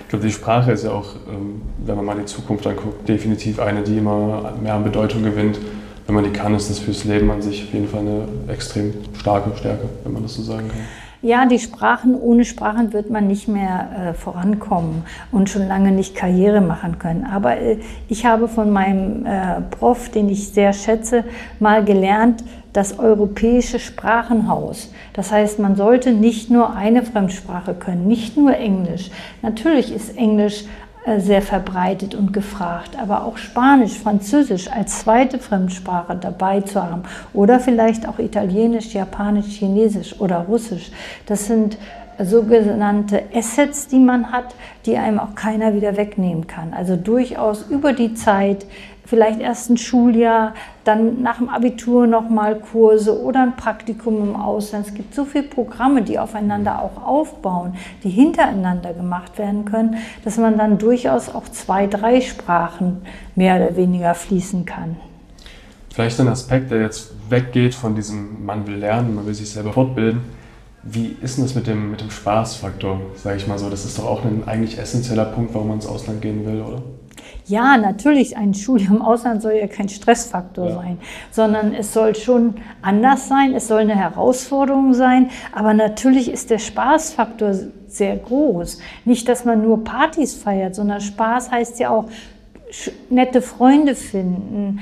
Ich 0.02 0.08
glaube, 0.08 0.24
die 0.24 0.32
Sprache 0.32 0.72
ist 0.72 0.84
ja 0.84 0.92
auch, 0.92 1.14
ähm, 1.28 1.62
wenn 1.84 1.96
man 1.96 2.04
mal 2.04 2.16
die 2.16 2.24
Zukunft 2.24 2.66
anguckt, 2.66 3.08
definitiv 3.08 3.60
eine, 3.60 3.82
die 3.82 3.98
immer 3.98 4.54
mehr 4.62 4.74
an 4.74 4.84
Bedeutung 4.84 5.22
gewinnt 5.22 5.58
wenn 6.06 6.14
man 6.14 6.24
die 6.24 6.30
kann, 6.30 6.54
ist 6.54 6.70
das 6.70 6.78
fürs 6.78 7.04
Leben 7.04 7.30
an 7.30 7.42
sich 7.42 7.64
auf 7.64 7.72
jeden 7.72 7.88
Fall 7.88 8.00
eine 8.00 8.28
extrem 8.48 8.94
starke 9.18 9.56
Stärke, 9.56 9.88
wenn 10.04 10.12
man 10.12 10.22
das 10.22 10.34
so 10.34 10.42
sagen 10.42 10.68
kann. 10.68 11.05
Ja, 11.26 11.44
die 11.44 11.58
Sprachen, 11.58 12.14
ohne 12.14 12.44
Sprachen 12.44 12.92
wird 12.92 13.10
man 13.10 13.26
nicht 13.26 13.48
mehr 13.48 13.88
äh, 13.90 14.14
vorankommen 14.14 15.02
und 15.32 15.50
schon 15.50 15.66
lange 15.66 15.90
nicht 15.90 16.14
Karriere 16.14 16.60
machen 16.60 17.00
können. 17.00 17.24
Aber 17.24 17.56
äh, 17.56 17.78
ich 18.08 18.24
habe 18.24 18.46
von 18.46 18.70
meinem 18.70 19.26
äh, 19.26 19.60
Prof, 19.60 20.08
den 20.08 20.28
ich 20.28 20.50
sehr 20.50 20.72
schätze, 20.72 21.24
mal 21.58 21.84
gelernt, 21.84 22.44
das 22.72 23.00
europäische 23.00 23.80
Sprachenhaus. 23.80 24.92
Das 25.14 25.32
heißt, 25.32 25.58
man 25.58 25.74
sollte 25.74 26.12
nicht 26.12 26.48
nur 26.48 26.76
eine 26.76 27.02
Fremdsprache 27.02 27.74
können, 27.74 28.06
nicht 28.06 28.36
nur 28.36 28.56
Englisch. 28.56 29.10
Natürlich 29.42 29.92
ist 29.92 30.16
Englisch 30.16 30.66
sehr 31.18 31.40
verbreitet 31.40 32.14
und 32.14 32.32
gefragt, 32.32 32.98
aber 33.00 33.24
auch 33.24 33.36
Spanisch, 33.36 33.96
Französisch 33.98 34.70
als 34.70 35.00
zweite 35.00 35.38
Fremdsprache 35.38 36.16
dabei 36.16 36.62
zu 36.62 36.82
haben 36.82 37.02
oder 37.32 37.60
vielleicht 37.60 38.08
auch 38.08 38.18
Italienisch, 38.18 38.92
Japanisch, 38.92 39.46
Chinesisch 39.58 40.20
oder 40.20 40.38
Russisch. 40.38 40.90
Das 41.26 41.46
sind 41.46 41.78
sogenannte 42.18 43.24
Assets, 43.34 43.88
die 43.88 43.98
man 43.98 44.32
hat, 44.32 44.54
die 44.86 44.96
einem 44.96 45.18
auch 45.20 45.34
keiner 45.34 45.74
wieder 45.74 45.96
wegnehmen 45.96 46.46
kann. 46.46 46.72
Also 46.72 46.96
durchaus 46.96 47.66
über 47.68 47.92
die 47.92 48.14
Zeit 48.14 48.66
vielleicht 49.06 49.40
erst 49.40 49.70
ein 49.70 49.76
Schuljahr, 49.76 50.54
dann 50.84 51.22
nach 51.22 51.38
dem 51.38 51.48
Abitur 51.48 52.06
nochmal 52.06 52.56
Kurse 52.56 53.20
oder 53.20 53.42
ein 53.42 53.56
Praktikum 53.56 54.22
im 54.22 54.36
Ausland. 54.36 54.86
Es 54.86 54.94
gibt 54.94 55.14
so 55.14 55.24
viele 55.24 55.44
Programme, 55.44 56.02
die 56.02 56.18
aufeinander 56.18 56.82
auch 56.82 57.02
aufbauen, 57.02 57.74
die 58.02 58.10
hintereinander 58.10 58.92
gemacht 58.92 59.38
werden 59.38 59.64
können, 59.64 59.96
dass 60.24 60.36
man 60.36 60.58
dann 60.58 60.78
durchaus 60.78 61.34
auch 61.34 61.48
zwei, 61.48 61.86
drei 61.86 62.20
Sprachen 62.20 63.02
mehr 63.34 63.56
oder 63.56 63.76
weniger 63.76 64.14
fließen 64.14 64.64
kann. 64.64 64.96
Vielleicht 65.92 66.20
ein 66.20 66.28
Aspekt, 66.28 66.70
der 66.70 66.82
jetzt 66.82 67.12
weggeht 67.30 67.74
von 67.74 67.94
diesem, 67.94 68.44
man 68.44 68.66
will 68.66 68.76
lernen, 68.76 69.14
man 69.14 69.26
will 69.26 69.34
sich 69.34 69.48
selber 69.48 69.72
fortbilden. 69.72 70.20
Wie 70.82 71.16
ist 71.20 71.36
denn 71.36 71.44
das 71.44 71.54
mit 71.54 71.66
dem, 71.66 71.90
mit 71.90 72.00
dem 72.00 72.10
Spaßfaktor, 72.10 73.00
sage 73.16 73.38
ich 73.38 73.46
mal 73.46 73.58
so? 73.58 73.70
Das 73.70 73.84
ist 73.84 73.98
doch 73.98 74.04
auch 74.04 74.24
ein 74.24 74.42
eigentlich 74.46 74.78
essentieller 74.78 75.24
Punkt, 75.24 75.54
warum 75.54 75.68
man 75.68 75.78
ins 75.78 75.86
Ausland 75.86 76.22
gehen 76.22 76.44
will, 76.46 76.60
oder? 76.60 76.82
Ja, 77.48 77.76
natürlich, 77.76 78.36
ein 78.36 78.54
Studium 78.54 78.96
im 78.96 79.02
Ausland 79.02 79.40
soll 79.40 79.52
ja 79.52 79.68
kein 79.68 79.88
Stressfaktor 79.88 80.68
ja. 80.68 80.74
sein, 80.74 80.98
sondern 81.30 81.74
es 81.74 81.92
soll 81.92 82.16
schon 82.16 82.54
anders 82.82 83.28
sein, 83.28 83.54
es 83.54 83.68
soll 83.68 83.82
eine 83.82 83.94
Herausforderung 83.94 84.94
sein, 84.94 85.30
aber 85.52 85.72
natürlich 85.72 86.28
ist 86.30 86.50
der 86.50 86.58
Spaßfaktor 86.58 87.54
sehr 87.86 88.16
groß. 88.16 88.80
Nicht, 89.04 89.28
dass 89.28 89.44
man 89.44 89.62
nur 89.62 89.84
Partys 89.84 90.34
feiert, 90.34 90.74
sondern 90.74 91.00
Spaß 91.00 91.52
heißt 91.52 91.78
ja 91.78 91.90
auch 91.90 92.06
nette 93.10 93.42
Freunde 93.42 93.94
finden, 93.94 94.80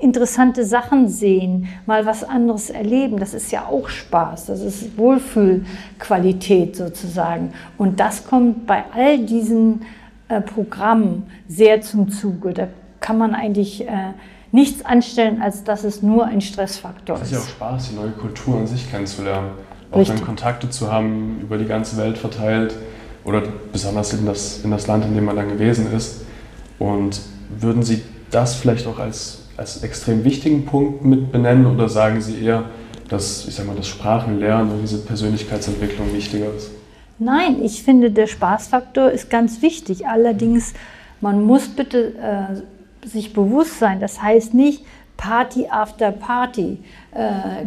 interessante 0.00 0.64
Sachen 0.64 1.08
sehen, 1.08 1.68
mal 1.84 2.06
was 2.06 2.24
anderes 2.24 2.70
erleben. 2.70 3.18
Das 3.18 3.34
ist 3.34 3.52
ja 3.52 3.66
auch 3.66 3.90
Spaß, 3.90 4.46
das 4.46 4.62
ist 4.62 4.96
Wohlfühlqualität 4.96 6.76
sozusagen. 6.76 7.52
Und 7.76 8.00
das 8.00 8.26
kommt 8.26 8.66
bei 8.66 8.84
all 8.94 9.18
diesen 9.18 9.82
äh, 10.30 10.40
Programm 10.40 11.24
sehr 11.48 11.82
zum 11.82 12.10
Zuge. 12.10 12.54
Da 12.54 12.68
kann 13.00 13.18
man 13.18 13.34
eigentlich 13.34 13.86
äh, 13.86 14.12
nichts 14.52 14.84
anstellen, 14.84 15.42
als 15.42 15.64
dass 15.64 15.84
es 15.84 16.02
nur 16.02 16.24
ein 16.24 16.40
Stressfaktor 16.40 17.16
ist. 17.16 17.22
Es 17.22 17.28
ist 17.28 17.34
ja 17.34 17.40
auch 17.40 17.48
Spaß, 17.48 17.90
die 17.90 17.96
neue 17.96 18.10
Kultur 18.10 18.58
an 18.58 18.66
sich 18.66 18.90
kennenzulernen. 18.90 19.50
Auch 19.90 19.98
Richtig. 19.98 20.18
dann 20.18 20.26
Kontakte 20.26 20.70
zu 20.70 20.92
haben, 20.92 21.40
über 21.42 21.58
die 21.58 21.64
ganze 21.64 21.96
Welt 21.96 22.16
verteilt 22.16 22.76
oder 23.24 23.42
besonders 23.72 24.12
in 24.12 24.24
das, 24.24 24.64
in 24.64 24.70
das 24.70 24.86
Land, 24.86 25.04
in 25.04 25.14
dem 25.14 25.24
man 25.24 25.34
dann 25.34 25.48
gewesen 25.48 25.92
ist. 25.92 26.22
Und 26.78 27.20
würden 27.58 27.82
Sie 27.82 28.02
das 28.30 28.54
vielleicht 28.54 28.86
auch 28.86 29.00
als, 29.00 29.48
als 29.56 29.82
extrem 29.82 30.24
wichtigen 30.24 30.64
Punkt 30.64 31.04
mit 31.04 31.32
benennen 31.32 31.66
oder 31.66 31.88
sagen 31.88 32.20
Sie 32.20 32.44
eher, 32.44 32.66
dass 33.08 33.48
ich 33.48 33.56
sag 33.56 33.66
mal, 33.66 33.74
das 33.74 33.88
Sprachenlernen 33.88 34.72
und 34.72 34.82
diese 34.82 34.98
Persönlichkeitsentwicklung 34.98 36.14
wichtiger 36.14 36.54
ist? 36.54 36.70
Nein, 37.22 37.62
ich 37.62 37.82
finde, 37.82 38.10
der 38.10 38.26
Spaßfaktor 38.26 39.10
ist 39.10 39.28
ganz 39.28 39.60
wichtig. 39.60 40.06
Allerdings, 40.06 40.72
man 41.20 41.44
muss 41.44 41.68
bitte 41.68 42.14
äh, 42.16 43.06
sich 43.06 43.34
bewusst 43.34 43.78
sein, 43.78 44.00
das 44.00 44.22
heißt 44.22 44.54
nicht 44.54 44.86
Party 45.18 45.68
after 45.68 46.12
Party. 46.12 46.78
Äh, 47.12 47.66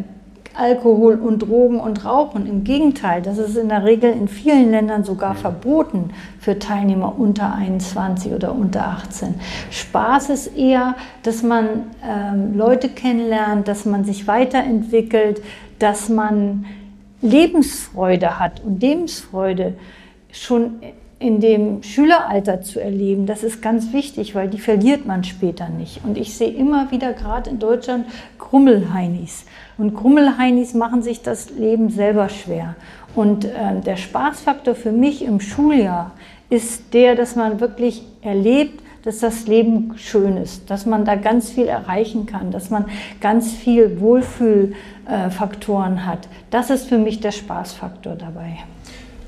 Alkohol 0.56 1.16
und 1.16 1.40
Drogen 1.40 1.80
und 1.80 2.04
Rauchen. 2.04 2.48
Im 2.48 2.64
Gegenteil, 2.64 3.22
das 3.22 3.38
ist 3.38 3.56
in 3.56 3.70
der 3.70 3.84
Regel 3.84 4.12
in 4.12 4.28
vielen 4.28 4.72
Ländern 4.72 5.04
sogar 5.04 5.36
verboten 5.36 6.12
für 6.40 6.60
Teilnehmer 6.60 7.18
unter 7.18 7.54
21 7.54 8.34
oder 8.34 8.54
unter 8.54 8.88
18. 8.88 9.36
Spaß 9.72 10.30
ist 10.30 10.56
eher, 10.56 10.96
dass 11.24 11.42
man 11.42 11.92
ähm, 12.08 12.56
Leute 12.56 12.90
kennenlernt, 12.90 13.68
dass 13.68 13.86
man 13.86 14.04
sich 14.04 14.28
weiterentwickelt, 14.28 15.42
dass 15.80 16.10
man 16.10 16.66
Lebensfreude 17.24 18.40
hat 18.40 18.64
und 18.64 18.82
Lebensfreude 18.82 19.74
schon 20.32 20.82
in 21.24 21.40
dem 21.40 21.84
Schüleralter 21.84 22.62
zu 22.62 22.82
erleben, 22.82 23.26
das 23.26 23.44
ist 23.44 23.62
ganz 23.62 23.94
wichtig, 23.94 24.36
weil 24.36 24.50
die 24.50 24.60
verliert 24.60 25.06
man 25.06 25.24
später 25.24 25.70
nicht. 25.70 26.02
Und 26.04 26.18
ich 26.18 26.36
sehe 26.36 26.50
immer 26.50 26.92
wieder 26.92 27.14
gerade 27.14 27.50
in 27.50 27.60
Deutschland 27.60 28.06
Grummelheinis. 28.38 29.46
Und 29.78 29.96
Grummelheinis 29.96 30.74
machen 30.74 31.02
sich 31.02 31.22
das 31.22 31.50
Leben 31.52 31.90
selber 31.90 32.28
schwer. 32.28 32.76
Und 33.16 33.46
äh, 33.46 33.80
der 33.86 33.96
Spaßfaktor 33.96 34.76
für 34.76 34.92
mich 34.92 35.24
im 35.24 35.40
Schuljahr 35.40 36.12
ist 36.50 36.94
der, 36.94 37.16
dass 37.16 37.38
man 37.38 37.62
wirklich 37.62 38.04
erlebt, 38.22 38.84
dass 39.04 39.20
das 39.20 39.48
Leben 39.48 39.94
schön 39.98 40.38
ist, 40.38 40.70
dass 40.70 40.86
man 40.86 41.06
da 41.06 41.16
ganz 41.16 41.52
viel 41.52 41.68
erreichen 41.68 42.26
kann, 42.26 42.52
dass 42.52 42.70
man 42.70 42.86
ganz 43.20 43.52
viel 43.52 44.00
Wohlfühlfaktoren 45.06 46.06
hat. 46.06 46.28
Das 46.50 46.70
ist 46.70 46.88
für 46.88 46.98
mich 46.98 47.20
der 47.20 47.32
Spaßfaktor 47.32 48.16
dabei. 48.16 48.60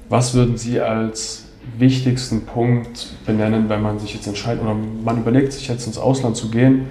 Was 0.10 0.34
würden 0.34 0.58
Sie 0.58 0.80
als 0.80 1.46
wichtigsten 1.78 2.46
Punkt 2.46 3.14
benennen, 3.26 3.70
wenn 3.70 3.82
man 3.82 4.00
sich 4.00 4.14
jetzt 4.14 4.28
entscheidet 4.28 4.64
oder 4.64 4.76
man 4.76 5.18
überlegt 5.18 5.54
sich 5.54 5.68
jetzt 5.68 5.88
ins 5.88 5.98
Ausland 5.98 6.38
zu 6.38 6.50
gehen? 6.50 6.86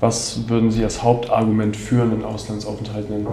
Was 0.00 0.48
würden 0.48 0.70
Sie 0.70 0.82
als 0.84 1.02
Hauptargument 1.02 1.76
für 1.76 2.02
einen 2.02 2.24
Auslandsaufenthalt 2.24 3.10
nennen? 3.10 3.26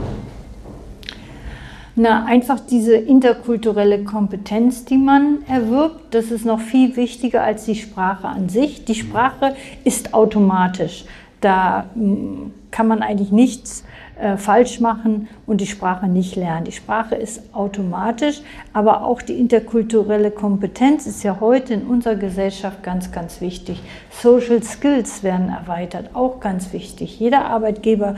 Na, 1.95 2.25
einfach 2.25 2.59
diese 2.59 2.95
interkulturelle 2.95 4.03
Kompetenz, 4.03 4.83
die 4.83 4.97
man 4.97 5.43
erwirbt, 5.47 6.15
das 6.15 6.31
ist 6.31 6.43
noch 6.43 6.59
viel 6.59 6.95
wichtiger 6.95 7.43
als 7.43 7.65
die 7.65 7.75
Sprache 7.75 8.27
an 8.27 8.49
sich. 8.49 8.83
Die 8.85 8.95
Sprache 8.95 9.55
ist 9.83 10.13
automatisch. 10.13 11.05
Da 11.39 11.85
hm, 11.93 12.51
kann 12.71 12.87
man 12.87 13.03
eigentlich 13.03 13.31
nichts 13.31 13.83
äh, 14.19 14.37
falsch 14.37 14.79
machen 14.79 15.27
und 15.47 15.59
die 15.59 15.67
Sprache 15.67 16.07
nicht 16.07 16.35
lernen. 16.35 16.65
Die 16.65 16.71
Sprache 16.71 17.15
ist 17.15 17.53
automatisch, 17.53 18.41
aber 18.71 19.03
auch 19.03 19.21
die 19.21 19.39
interkulturelle 19.39 20.29
Kompetenz 20.29 21.07
ist 21.07 21.23
ja 21.23 21.37
heute 21.39 21.73
in 21.73 21.81
unserer 21.83 22.15
Gesellschaft 22.15 22.83
ganz, 22.83 23.11
ganz 23.11 23.41
wichtig. 23.41 23.81
Social 24.11 24.61
Skills 24.61 25.23
werden 25.23 25.49
erweitert, 25.49 26.15
auch 26.15 26.39
ganz 26.39 26.73
wichtig. 26.73 27.19
Jeder 27.19 27.45
Arbeitgeber 27.45 28.15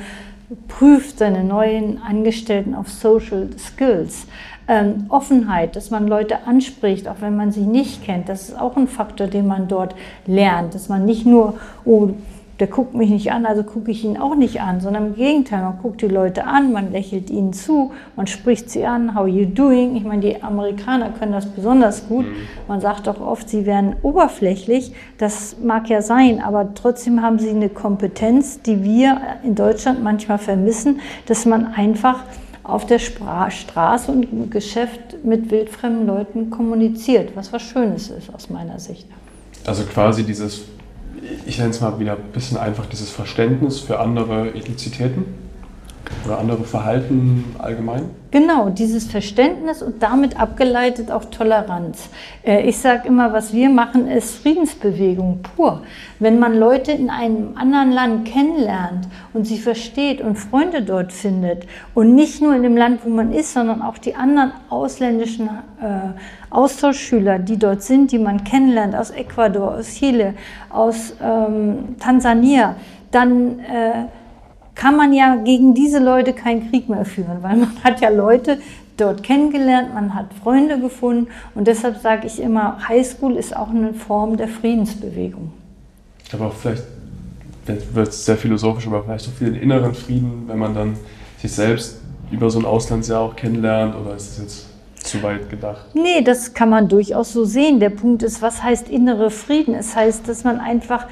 prüft 0.68 1.20
seine 1.20 1.44
neuen 1.44 2.02
Angestellten 2.02 2.75
auf 2.75 2.90
Social 2.90 3.50
Skills. 3.58 4.28
Ähm, 4.68 5.06
Offenheit, 5.10 5.75
dass 5.75 5.92
man 5.92 6.08
Leute 6.08 6.48
anspricht, 6.48 7.08
auch 7.08 7.22
wenn 7.22 7.38
man 7.38 7.52
sie 7.52 7.66
nicht 7.66 8.04
kennt, 8.04 8.30
das 8.30 8.50
ist 8.50 8.60
auch 8.60 8.75
ein 8.75 8.88
Faktor, 8.88 9.28
den 9.28 9.46
man 9.46 9.68
dort 9.68 9.96
lernt, 10.25 10.74
dass 10.74 10.90
man 10.90 11.06
nicht 11.06 11.25
nur, 11.25 11.60
oh, 11.86 12.10
der 12.60 12.68
guckt 12.68 12.96
mich 12.96 13.10
nicht 13.10 13.32
an, 13.32 13.46
also 13.46 13.64
gucke 13.64 13.92
ich 13.92 14.06
ihn 14.06 14.18
auch 14.18 14.36
nicht 14.36 14.62
an, 14.62 14.80
sondern 14.80 15.08
im 15.08 15.16
Gegenteil, 15.16 15.62
man 15.62 15.78
guckt 15.82 16.02
die 16.02 16.08
Leute 16.08 16.46
an, 16.46 16.72
man 16.72 16.92
lächelt 16.92 17.30
ihnen 17.30 17.52
zu, 17.52 17.92
man 18.16 18.28
spricht 18.28 18.70
sie 18.70 18.86
an, 18.86 19.14
how 19.14 19.28
you 19.28 19.46
doing? 19.46 19.96
Ich 19.96 20.04
meine, 20.04 20.22
die 20.22 20.42
Amerikaner 20.42 21.10
können 21.10 21.34
das 21.34 21.48
besonders 21.48 22.08
gut. 22.08 22.26
Mhm. 22.26 22.36
Man 22.68 22.80
sagt 22.80 23.08
doch 23.08 23.20
oft, 23.20 23.50
sie 23.50 23.66
wären 23.66 23.98
oberflächlich. 24.04 24.94
Das 25.18 25.58
mag 25.62 25.90
ja 25.90 26.02
sein, 26.02 26.42
aber 26.42 26.74
trotzdem 26.74 27.22
haben 27.22 27.40
sie 27.40 27.50
eine 27.50 27.70
Kompetenz, 27.70 28.62
die 28.62 28.84
wir 28.84 29.20
in 29.44 29.56
Deutschland 29.56 30.02
manchmal 30.04 30.38
vermissen, 30.38 31.02
dass 31.26 31.46
man 31.46 31.74
einfach 31.74 32.24
auf 32.64 32.86
der 32.86 33.00
Spra 33.00 33.52
Straße 33.52 34.12
und 34.12 34.32
im 34.32 34.50
Geschäft 34.50 35.24
mit 35.24 35.52
wildfremden 35.52 36.08
Leuten 36.08 36.50
kommuniziert, 36.50 37.36
was 37.36 37.54
was 37.54 37.62
Schönes 37.62 38.10
ist 38.10 38.34
aus 38.34 38.50
meiner 38.50 38.80
Sicht. 38.80 39.08
Also 39.66 39.84
quasi 39.84 40.24
dieses, 40.24 40.66
ich 41.46 41.58
nenne 41.58 41.72
es 41.72 41.82
mal 41.82 42.00
wieder 42.00 42.13
ein 42.13 42.32
bisschen 42.34 42.58
einfach, 42.58 42.86
dieses 42.86 43.10
Verständnis 43.10 43.79
für 43.79 44.00
andere 44.00 44.55
Ethnizitäten 44.55 45.45
oder 46.26 46.40
andere 46.40 46.64
Verhalten 46.64 47.56
allgemein? 47.58 48.10
Genau, 48.32 48.70
dieses 48.70 49.06
Verständnis 49.06 49.82
und 49.82 50.04
damit 50.04 50.38
abgeleitet 50.38 51.10
auch 51.10 51.24
Toleranz. 51.26 52.10
Äh, 52.46 52.68
ich 52.68 52.78
sage 52.78 53.08
immer, 53.08 53.32
was 53.32 53.54
wir 53.54 53.70
machen, 53.70 54.08
ist 54.10 54.40
Friedensbewegung 54.40 55.40
pur. 55.56 55.84
Wenn 56.20 56.38
man 56.38 56.58
Leute 56.58 56.92
in 56.92 57.10
einem 57.10 57.56
anderen 57.56 57.94
Land 57.94 58.28
kennenlernt 58.28 59.08
und 59.34 59.46
sie 59.46 59.58
versteht 59.58 60.20
und 60.20 60.36
Freunde 60.36 60.82
dort 60.82 61.14
findet 61.14 61.66
und 61.94 62.14
nicht 62.14 62.42
nur 62.42 62.54
in 62.54 62.64
dem 62.64 62.76
Land, 62.76 63.06
wo 63.06 63.10
man 63.10 63.32
ist, 63.32 63.54
sondern 63.54 63.82
auch 63.82 63.98
die 63.98 64.16
anderen 64.16 64.52
ausländischen 64.70 65.48
äh, 65.82 66.20
Austauschschüler, 66.50 67.40
die 67.40 67.58
dort 67.58 67.84
sind, 67.84 68.12
die 68.12 68.20
man 68.20 68.44
kennenlernt, 68.44 68.96
aus 68.96 69.12
Ecuador, 69.12 69.76
aus 69.76 69.96
Chile, 69.96 70.34
aus 70.70 71.14
ähm, 71.22 71.96
Tansania, 72.00 72.76
dann 73.12 73.60
äh, 73.60 74.08
kann 74.75 74.98
man 74.98 75.13
ja 75.13 75.36
gegen 75.38 75.74
diese 75.74 76.00
Leute 76.00 76.34
keinen 76.34 76.70
Krieg 76.70 76.89
mehr 76.89 77.05
führen, 77.05 77.41
weil 77.41 77.55
man 77.58 77.84
hat 77.84 78.01
ja 78.01 78.10
Leute 78.10 78.60
dort 78.98 79.24
kennengelernt, 79.24 79.94
man 79.94 80.13
hat 80.13 80.34
Freunde 80.41 80.79
gefunden 80.79 81.27
und 81.53 81.67
deshalb 81.67 82.01
sage 82.01 82.27
ich 82.27 82.41
immer, 82.41 82.88
Highschool 82.88 83.36
ist 83.36 83.55
auch 83.55 83.70
eine 83.70 83.94
Form 83.94 84.38
der 84.38 84.48
Friedensbewegung. 84.48 85.51
Aber 86.32 86.48
auch 86.48 86.53
vielleicht 86.53 86.84
wird 87.65 88.10
es 88.10 88.25
sehr 88.25 88.38
philosophisch, 88.38 88.88
aber 88.88 89.03
vielleicht 89.03 89.27
auch 89.27 89.34
für 89.34 89.46
den 89.46 89.55
inneren 89.55 89.94
Frieden, 89.94 90.44
wenn 90.48 90.60
man 90.60 90.75
dann 90.75 90.98
sich 91.38 91.51
selbst 91.51 92.01
über 92.32 92.50
so 92.50 92.60
ein 92.60 92.65
Auslandsjahr 92.65 93.22
auch 93.22 93.36
kennenlernt 93.36 93.96
oder 93.96 94.15
ist 94.15 94.32
es 94.32 94.38
jetzt 94.39 94.70
zu 95.05 95.22
weit 95.22 95.50
gedacht? 95.50 95.86
Nee, 95.94 96.22
das 96.24 96.53
kann 96.53 96.70
man 96.70 96.88
durchaus 96.88 97.32
so 97.32 97.46
sehen. 97.46 97.79
Der 97.79 97.91
Punkt 97.91 98.24
ist, 98.24 98.41
was 98.41 98.63
heißt 98.63 98.89
innere 98.89 99.29
Frieden? 99.29 99.75
Es 99.75 99.96
heißt, 99.96 100.27
dass 100.27 100.44
man 100.44 100.60
einfach 100.60 101.05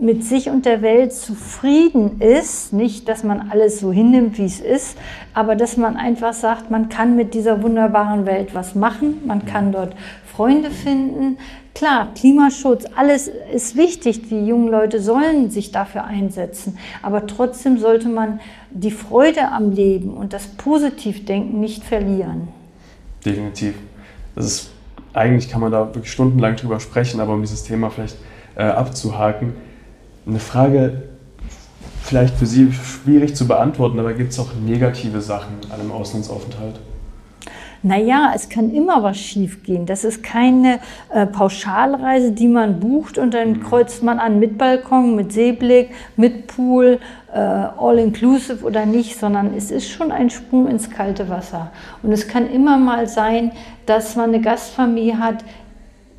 mit 0.00 0.24
sich 0.24 0.48
und 0.48 0.64
der 0.64 0.80
Welt 0.82 1.12
zufrieden 1.12 2.20
ist, 2.20 2.72
nicht, 2.72 3.08
dass 3.08 3.24
man 3.24 3.50
alles 3.50 3.80
so 3.80 3.92
hinnimmt, 3.92 4.38
wie 4.38 4.44
es 4.44 4.60
ist, 4.60 4.96
aber 5.34 5.56
dass 5.56 5.76
man 5.76 5.96
einfach 5.96 6.32
sagt, 6.32 6.70
man 6.70 6.88
kann 6.88 7.16
mit 7.16 7.34
dieser 7.34 7.62
wunderbaren 7.62 8.24
Welt 8.24 8.54
was 8.54 8.74
machen, 8.74 9.22
man 9.26 9.44
kann 9.44 9.72
dort 9.72 9.94
Freunde 10.24 10.70
finden. 10.70 11.38
Klar, 11.74 12.08
Klimaschutz, 12.14 12.84
alles 12.96 13.30
ist 13.52 13.76
wichtig, 13.76 14.28
die 14.28 14.46
jungen 14.46 14.68
Leute 14.68 15.00
sollen 15.00 15.50
sich 15.50 15.72
dafür 15.72 16.04
einsetzen, 16.04 16.78
aber 17.02 17.26
trotzdem 17.26 17.78
sollte 17.78 18.08
man 18.08 18.40
die 18.70 18.90
Freude 18.90 19.50
am 19.50 19.72
Leben 19.72 20.10
und 20.10 20.32
das 20.32 20.46
Positivdenken 20.46 21.60
nicht 21.60 21.82
verlieren. 21.82 22.48
Definitiv. 23.24 23.74
Das 24.36 24.44
ist, 24.44 24.70
eigentlich 25.12 25.50
kann 25.50 25.60
man 25.60 25.72
da 25.72 25.86
wirklich 25.86 26.12
stundenlang 26.12 26.54
drüber 26.54 26.78
sprechen, 26.78 27.20
aber 27.20 27.34
um 27.34 27.40
dieses 27.40 27.64
Thema 27.64 27.90
vielleicht 27.90 28.16
äh, 28.56 28.62
abzuhaken, 28.62 29.54
eine 30.28 30.40
Frage, 30.40 31.02
vielleicht 32.02 32.36
für 32.36 32.46
Sie 32.46 32.72
schwierig 32.72 33.34
zu 33.34 33.48
beantworten, 33.48 33.98
aber 33.98 34.12
gibt 34.12 34.32
es 34.32 34.38
auch 34.38 34.50
negative 34.64 35.20
Sachen 35.20 35.54
an 35.70 35.80
einem 35.80 35.92
Auslandsaufenthalt? 35.92 36.80
Naja, 37.82 38.32
es 38.34 38.48
kann 38.48 38.70
immer 38.72 39.04
was 39.04 39.18
schiefgehen. 39.18 39.86
Das 39.86 40.02
ist 40.02 40.24
keine 40.24 40.80
äh, 41.14 41.26
Pauschalreise, 41.26 42.32
die 42.32 42.48
man 42.48 42.80
bucht 42.80 43.18
und 43.18 43.34
dann 43.34 43.50
mhm. 43.50 43.62
kreuzt 43.62 44.02
man 44.02 44.18
an 44.18 44.40
mit 44.40 44.58
Balkon, 44.58 45.14
mit 45.14 45.32
Seeblick, 45.32 45.90
mit 46.16 46.48
Pool, 46.48 46.98
äh, 47.32 47.38
all-inclusive 47.38 48.64
oder 48.64 48.84
nicht, 48.84 49.18
sondern 49.18 49.54
es 49.54 49.70
ist 49.70 49.88
schon 49.88 50.10
ein 50.10 50.28
Sprung 50.28 50.66
ins 50.66 50.90
kalte 50.90 51.28
Wasser. 51.28 51.70
Und 52.02 52.10
es 52.10 52.26
kann 52.26 52.50
immer 52.50 52.78
mal 52.78 53.06
sein, 53.06 53.52
dass 53.86 54.16
man 54.16 54.30
eine 54.30 54.40
Gastfamilie 54.40 55.18
hat, 55.18 55.44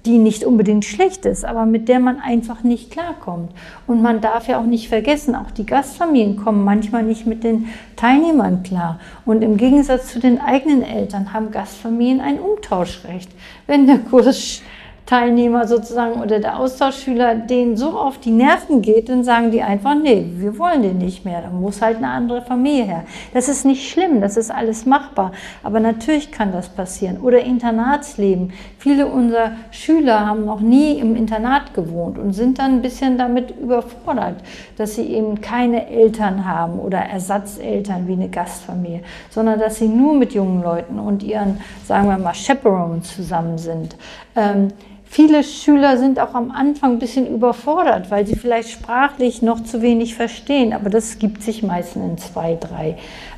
die 0.06 0.18
nicht 0.18 0.44
unbedingt 0.44 0.86
schlecht 0.86 1.26
ist, 1.26 1.46
aber 1.46 1.66
mit 1.66 1.90
der 1.90 2.00
man 2.00 2.20
einfach 2.20 2.64
nicht 2.64 2.92
klarkommt. 2.92 3.52
Und 3.88 4.02
man 4.02 4.22
darf 4.22 4.48
ja 4.48 4.60
auch 4.60 4.66
nicht 4.66 4.90
vergessen, 4.90 5.36
auch 5.36 5.52
die 5.52 5.66
Gastfamilien 5.66 6.38
kommen 6.38 6.64
manchmal 6.64 7.04
nicht 7.04 7.26
mit 7.26 7.44
den 7.44 7.68
Teilnehmern 7.96 8.64
klar. 8.64 9.00
Und 9.26 9.42
im 9.42 9.58
Gegensatz 9.58 10.12
zu 10.12 10.20
den 10.20 10.40
eigenen 10.40 10.84
Eltern 10.84 11.34
haben 11.34 11.52
Gastfamilien 11.52 12.22
ein 12.22 12.40
Umtauschrecht. 12.40 13.30
Wenn 13.68 13.88
der 13.88 14.00
Kurs 14.00 14.62
Teilnehmer 15.10 15.68
sozusagen 15.68 16.22
oder 16.22 16.40
der 16.40 16.60
Austauschschüler 16.60 17.34
denen 17.34 17.78
so 17.78 17.98
auf 17.98 18.20
die 18.20 18.30
Nerven 18.30 18.84
geht, 18.84 19.10
dann 19.10 19.24
sagen 19.24 19.50
die 19.50 19.64
einfach, 19.64 19.96
nee, 19.96 20.24
wir 20.36 20.60
wollen 20.60 20.84
den 20.84 21.00
nicht 21.00 21.26
mehr, 21.26 21.42
da 21.42 21.50
muss 21.50 21.82
halt 21.82 21.98
eine 21.98 22.10
andere 22.10 22.44
Familie 22.44 22.84
her. 22.84 23.04
Das 23.34 23.50
ist 23.50 23.66
nicht 23.66 23.90
schlimm, 23.90 24.22
das 24.22 24.38
ist 24.38 24.52
alles 24.52 24.86
machbar, 24.86 25.32
aber 25.64 25.80
natürlich 25.80 26.32
kann 26.32 26.52
das 26.52 26.70
passieren. 26.70 27.22
Oder 27.22 27.40
Internatsleben. 27.40 28.54
Viele 28.78 29.08
unserer 29.08 29.54
Schüler 29.72 30.28
haben 30.28 30.46
noch 30.46 30.60
nie 30.60 31.00
im 31.00 31.16
Internat 31.16 31.74
gewohnt 31.74 32.20
und 32.20 32.34
sind 32.34 32.60
dann 32.60 32.74
ein 32.74 32.82
bisschen 32.84 33.18
damit 33.18 33.50
überfordert, 33.60 34.36
dass 34.78 34.94
sie 34.94 35.08
eben 35.08 35.42
keine 35.42 35.90
Eltern 35.90 36.46
haben 36.46 36.78
oder 36.78 37.00
Ersatzeltern 37.00 38.08
wie 38.08 38.14
eine 38.14 38.30
Gastfamilie, 38.30 39.02
sondern 39.32 39.60
dass 39.60 39.78
sie 39.78 39.88
nur 39.88 40.14
mit 40.14 40.36
jungen 40.36 40.62
Leuten 40.62 41.00
und 41.00 41.24
ihren, 41.24 41.62
sagen 41.88 42.08
wir 42.10 42.20
mal, 42.20 42.34
Chaperones 42.34 43.16
zusammen 43.16 43.58
sind. 43.58 43.96
Ähm, 44.36 44.68
Viele 45.12 45.44
Schüler 45.44 45.98
sind 45.98 46.20
auch 46.20 46.36
am 46.36 46.52
Anfang 46.52 46.94
ein 46.94 47.00
bisschen 47.00 47.26
überfordert, 47.26 48.12
weil 48.12 48.28
sie 48.28 48.36
vielleicht 48.36 48.70
sprachlich 48.70 49.42
noch 49.42 49.64
zu 49.64 49.82
wenig 49.82 50.14
verstehen, 50.14 50.72
aber 50.72 50.92
das 50.92 51.18
gibt 51.18 51.42
sich 51.42 51.64
meistens 51.64 52.04
in 52.06 52.18
zwei, 52.20 52.56
drei 52.60 52.96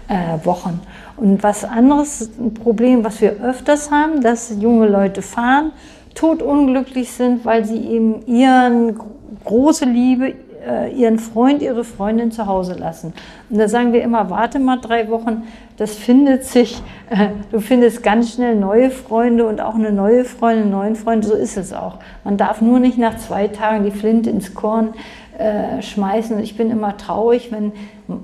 äh, 0.10 0.46
Wochen. 0.46 0.82
Und 1.16 1.42
was 1.44 1.64
anderes, 1.64 2.30
ein 2.38 2.54
Problem, 2.54 3.06
was 3.06 3.22
wir 3.22 3.42
öfters 3.42 3.90
haben, 3.90 4.22
dass 4.22 4.54
junge 4.60 4.90
Leute 4.90 5.22
fahren, 5.22 5.72
totunglücklich 6.14 7.10
sind, 7.10 7.46
weil 7.46 7.64
sie 7.64 7.80
eben 7.80 8.26
ihren 8.26 9.00
große 9.46 9.86
Liebe, 9.86 10.34
äh, 10.68 10.94
ihren 10.94 11.20
Freund, 11.20 11.62
ihre 11.62 11.86
Freundin 11.86 12.34
zu 12.34 12.48
Hause 12.48 12.74
lassen. 12.74 13.14
Und 13.50 13.58
da 13.58 13.70
sagen 13.70 13.94
wir 13.94 14.02
immer, 14.04 14.30
warte 14.30 14.60
mal 14.60 14.78
drei 14.78 15.10
Wochen, 15.10 15.44
das 15.82 15.96
findet 15.96 16.46
sich, 16.46 16.80
äh, 17.10 17.30
du 17.52 17.60
findest 17.60 18.04
ganz 18.04 18.36
schnell 18.36 18.56
neue 18.56 18.92
Freunde 18.92 19.48
und 19.48 19.62
auch 19.62 19.74
eine 19.74 19.92
neue 19.92 20.26
Freundin, 20.26 20.66
einen 20.66 20.72
neuen 20.72 20.96
Freund, 20.96 21.26
so 21.26 21.34
ist 21.34 21.58
es 21.58 21.74
auch. 21.74 21.96
Man 22.24 22.38
darf 22.38 22.62
nur 22.62 22.80
nicht 22.80 23.00
nach 23.00 23.18
zwei 23.18 23.48
Tagen 23.48 23.84
die 23.84 23.90
Flinte 23.90 24.30
ins 24.30 24.54
Korn 24.54 24.94
äh, 25.40 25.82
schmeißen. 25.82 26.38
Ich 26.38 26.56
bin 26.56 26.70
immer 26.70 26.98
traurig, 26.98 27.52
wenn 27.52 27.72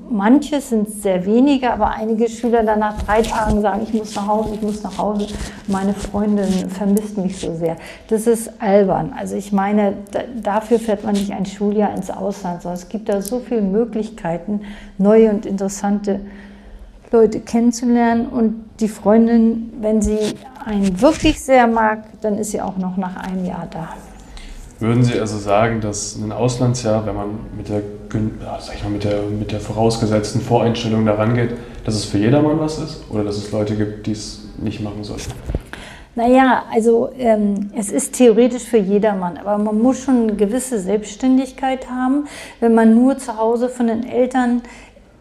manche 0.07 0.61
sind 0.61 0.87
sehr 0.87 1.25
wenige, 1.25 1.73
aber 1.73 1.89
einige 1.95 2.29
Schüler 2.29 2.61
dann 2.61 2.77
nach 2.77 3.01
drei 3.01 3.23
Tagen 3.23 3.59
sagen, 3.61 3.81
ich 3.81 3.93
muss 3.95 4.15
nach 4.15 4.27
Hause, 4.27 4.49
ich 4.53 4.61
muss 4.61 4.83
nach 4.83 4.99
Hause, 4.99 5.25
meine 5.65 5.95
Freundin 5.95 6.69
vermisst 6.69 7.17
mich 7.17 7.39
so 7.39 7.55
sehr. 7.55 7.77
Das 8.07 8.27
ist 8.27 8.61
albern. 8.61 9.15
Also 9.17 9.35
ich 9.35 9.51
meine, 9.51 9.93
dafür 10.43 10.77
fährt 10.77 11.03
man 11.03 11.13
nicht 11.13 11.31
ein 11.31 11.47
Schuljahr 11.47 11.95
ins 11.95 12.11
Ausland, 12.11 12.61
sondern 12.61 12.77
es 12.79 12.87
gibt 12.87 13.09
da 13.09 13.19
so 13.19 13.39
viele 13.39 13.61
Möglichkeiten, 13.61 14.61
neue 14.99 15.31
und 15.31 15.47
interessante 15.47 16.19
Leute 17.11 17.39
kennenzulernen 17.39 18.27
und 18.27 18.65
die 18.79 18.87
Freundin, 18.87 19.73
wenn 19.79 20.01
sie 20.01 20.17
einen 20.65 21.01
wirklich 21.01 21.41
sehr 21.41 21.67
mag, 21.67 22.03
dann 22.21 22.37
ist 22.37 22.51
sie 22.51 22.61
auch 22.61 22.77
noch 22.77 22.97
nach 22.97 23.15
einem 23.15 23.45
Jahr 23.45 23.67
da. 23.71 23.89
Würden 24.79 25.03
Sie 25.03 25.19
also 25.19 25.39
sagen, 25.39 25.81
dass 25.81 26.17
ein 26.17 26.31
Auslandsjahr, 26.31 27.05
wenn 27.07 27.15
man 27.15 27.39
mit 27.57 27.67
der, 27.69 27.81
sag 28.59 28.75
ich 28.75 28.83
mal, 28.83 28.91
mit 28.91 29.03
der, 29.03 29.23
mit 29.23 29.51
der 29.51 29.59
vorausgesetzten 29.59 30.39
Voreinstellung 30.39 31.03
daran 31.03 31.33
geht, 31.33 31.55
dass 31.83 31.95
es 31.95 32.05
für 32.05 32.19
jedermann 32.19 32.59
was 32.59 32.77
ist 32.77 33.09
oder 33.09 33.23
dass 33.23 33.37
es 33.37 33.51
Leute 33.51 33.75
gibt, 33.75 34.05
die 34.05 34.11
es 34.11 34.41
nicht 34.57 34.81
machen 34.81 35.03
sollten? 35.03 35.31
Naja, 36.17 36.63
also 36.73 37.11
ähm, 37.17 37.69
es 37.75 37.91
ist 37.91 38.15
theoretisch 38.15 38.63
für 38.63 38.77
jedermann, 38.77 39.37
aber 39.37 39.59
man 39.59 39.79
muss 39.79 39.99
schon 39.99 40.23
eine 40.23 40.35
gewisse 40.35 40.79
Selbstständigkeit 40.79 41.91
haben. 41.91 42.25
Wenn 42.59 42.73
man 42.73 42.95
nur 42.95 43.19
zu 43.19 43.37
Hause 43.37 43.69
von 43.69 43.85
den 43.85 44.03
Eltern 44.03 44.63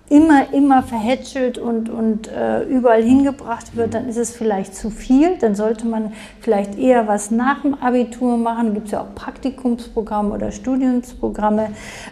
immer, 0.09 0.53
immer 0.53 0.85
verhätschelt 0.85 1.59
und, 1.59 1.89
und 1.89 2.29
äh, 2.29 2.63
überall 2.63 3.03
hingebracht 3.03 3.75
wird, 3.75 3.95
dann 3.95 4.09
ist 4.09 4.17
es 4.17 4.31
vielleicht 4.31 4.77
zu 4.77 4.91
viel. 4.91 5.37
Dann 5.39 5.57
sollte 5.57 5.87
man 5.87 6.13
vielleicht 6.41 6.79
eher 6.79 7.09
was 7.09 7.33
nach 7.33 7.63
dem 7.63 7.75
Abitur 7.75 8.37
machen. 8.37 8.75
Gibt 8.75 8.87
es 8.87 8.93
ja 8.93 9.01
auch 9.01 9.15
Praktikumsprogramme 9.17 10.33
oder 10.33 10.53
Studiumsprogramme. 10.53 11.71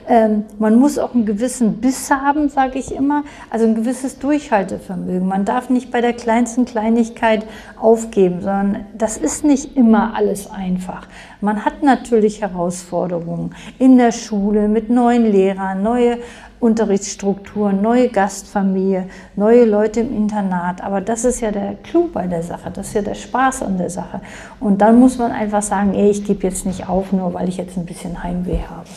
Ähm, 0.09 0.44
man 0.59 0.74
muss 0.74 0.98
auch 0.98 1.14
einen 1.14 1.24
gewissen 1.24 1.80
Biss 1.80 2.11
haben, 2.11 2.48
sage 2.48 2.80
ich 2.80 2.92
immer, 2.92 3.22
also 3.48 3.64
ein 3.64 3.76
gewisses 3.76 4.18
Durchhaltevermögen. 4.18 5.28
Man 5.28 5.44
darf 5.44 5.70
nicht 5.70 5.92
bei 5.92 6.00
der 6.00 6.14
kleinsten 6.14 6.64
Kleinigkeit 6.64 7.46
aufgeben, 7.80 8.40
sondern 8.40 8.87
das 8.98 9.16
ist 9.16 9.44
nicht 9.44 9.76
immer 9.76 10.16
alles 10.16 10.50
einfach. 10.50 11.07
Man 11.40 11.64
hat 11.64 11.83
natürlich 11.83 12.40
Herausforderungen 12.40 13.54
in 13.78 13.98
der 13.98 14.11
Schule 14.11 14.66
mit 14.66 14.90
neuen 14.90 15.30
Lehrern, 15.30 15.83
neue 15.83 16.18
Unterrichtsstrukturen, 16.64 17.83
neue 17.83 18.09
Gastfamilie, 18.09 19.07
neue 19.37 19.66
Leute 19.66 20.00
im 20.00 20.16
Internat. 20.16 20.83
Aber 20.83 21.03
das 21.03 21.27
ist 21.27 21.42
ja 21.42 21.50
der 21.50 21.74
Clou 21.83 22.09
bei 22.09 22.27
der 22.27 22.42
Sache, 22.42 22.70
das 22.72 22.88
ist 22.88 22.94
ja 22.94 23.03
der 23.03 23.14
Spaß 23.14 23.64
an 23.64 23.77
der 23.77 23.90
Sache. 23.90 24.22
Und 24.61 24.81
dann 24.81 24.98
muss 24.98 25.18
man 25.18 25.31
einfach 25.31 25.61
sagen, 25.61 25.92
ey, 25.92 26.09
ich 26.09 26.24
gebe 26.24 26.42
jetzt 26.46 26.64
nicht 26.64 26.88
auf, 26.88 27.12
nur 27.12 27.35
weil 27.35 27.50
ich 27.50 27.59
jetzt 27.59 27.77
ein 27.77 27.85
bisschen 27.85 28.22
Heimweh 28.22 28.61
habe. 28.66 28.88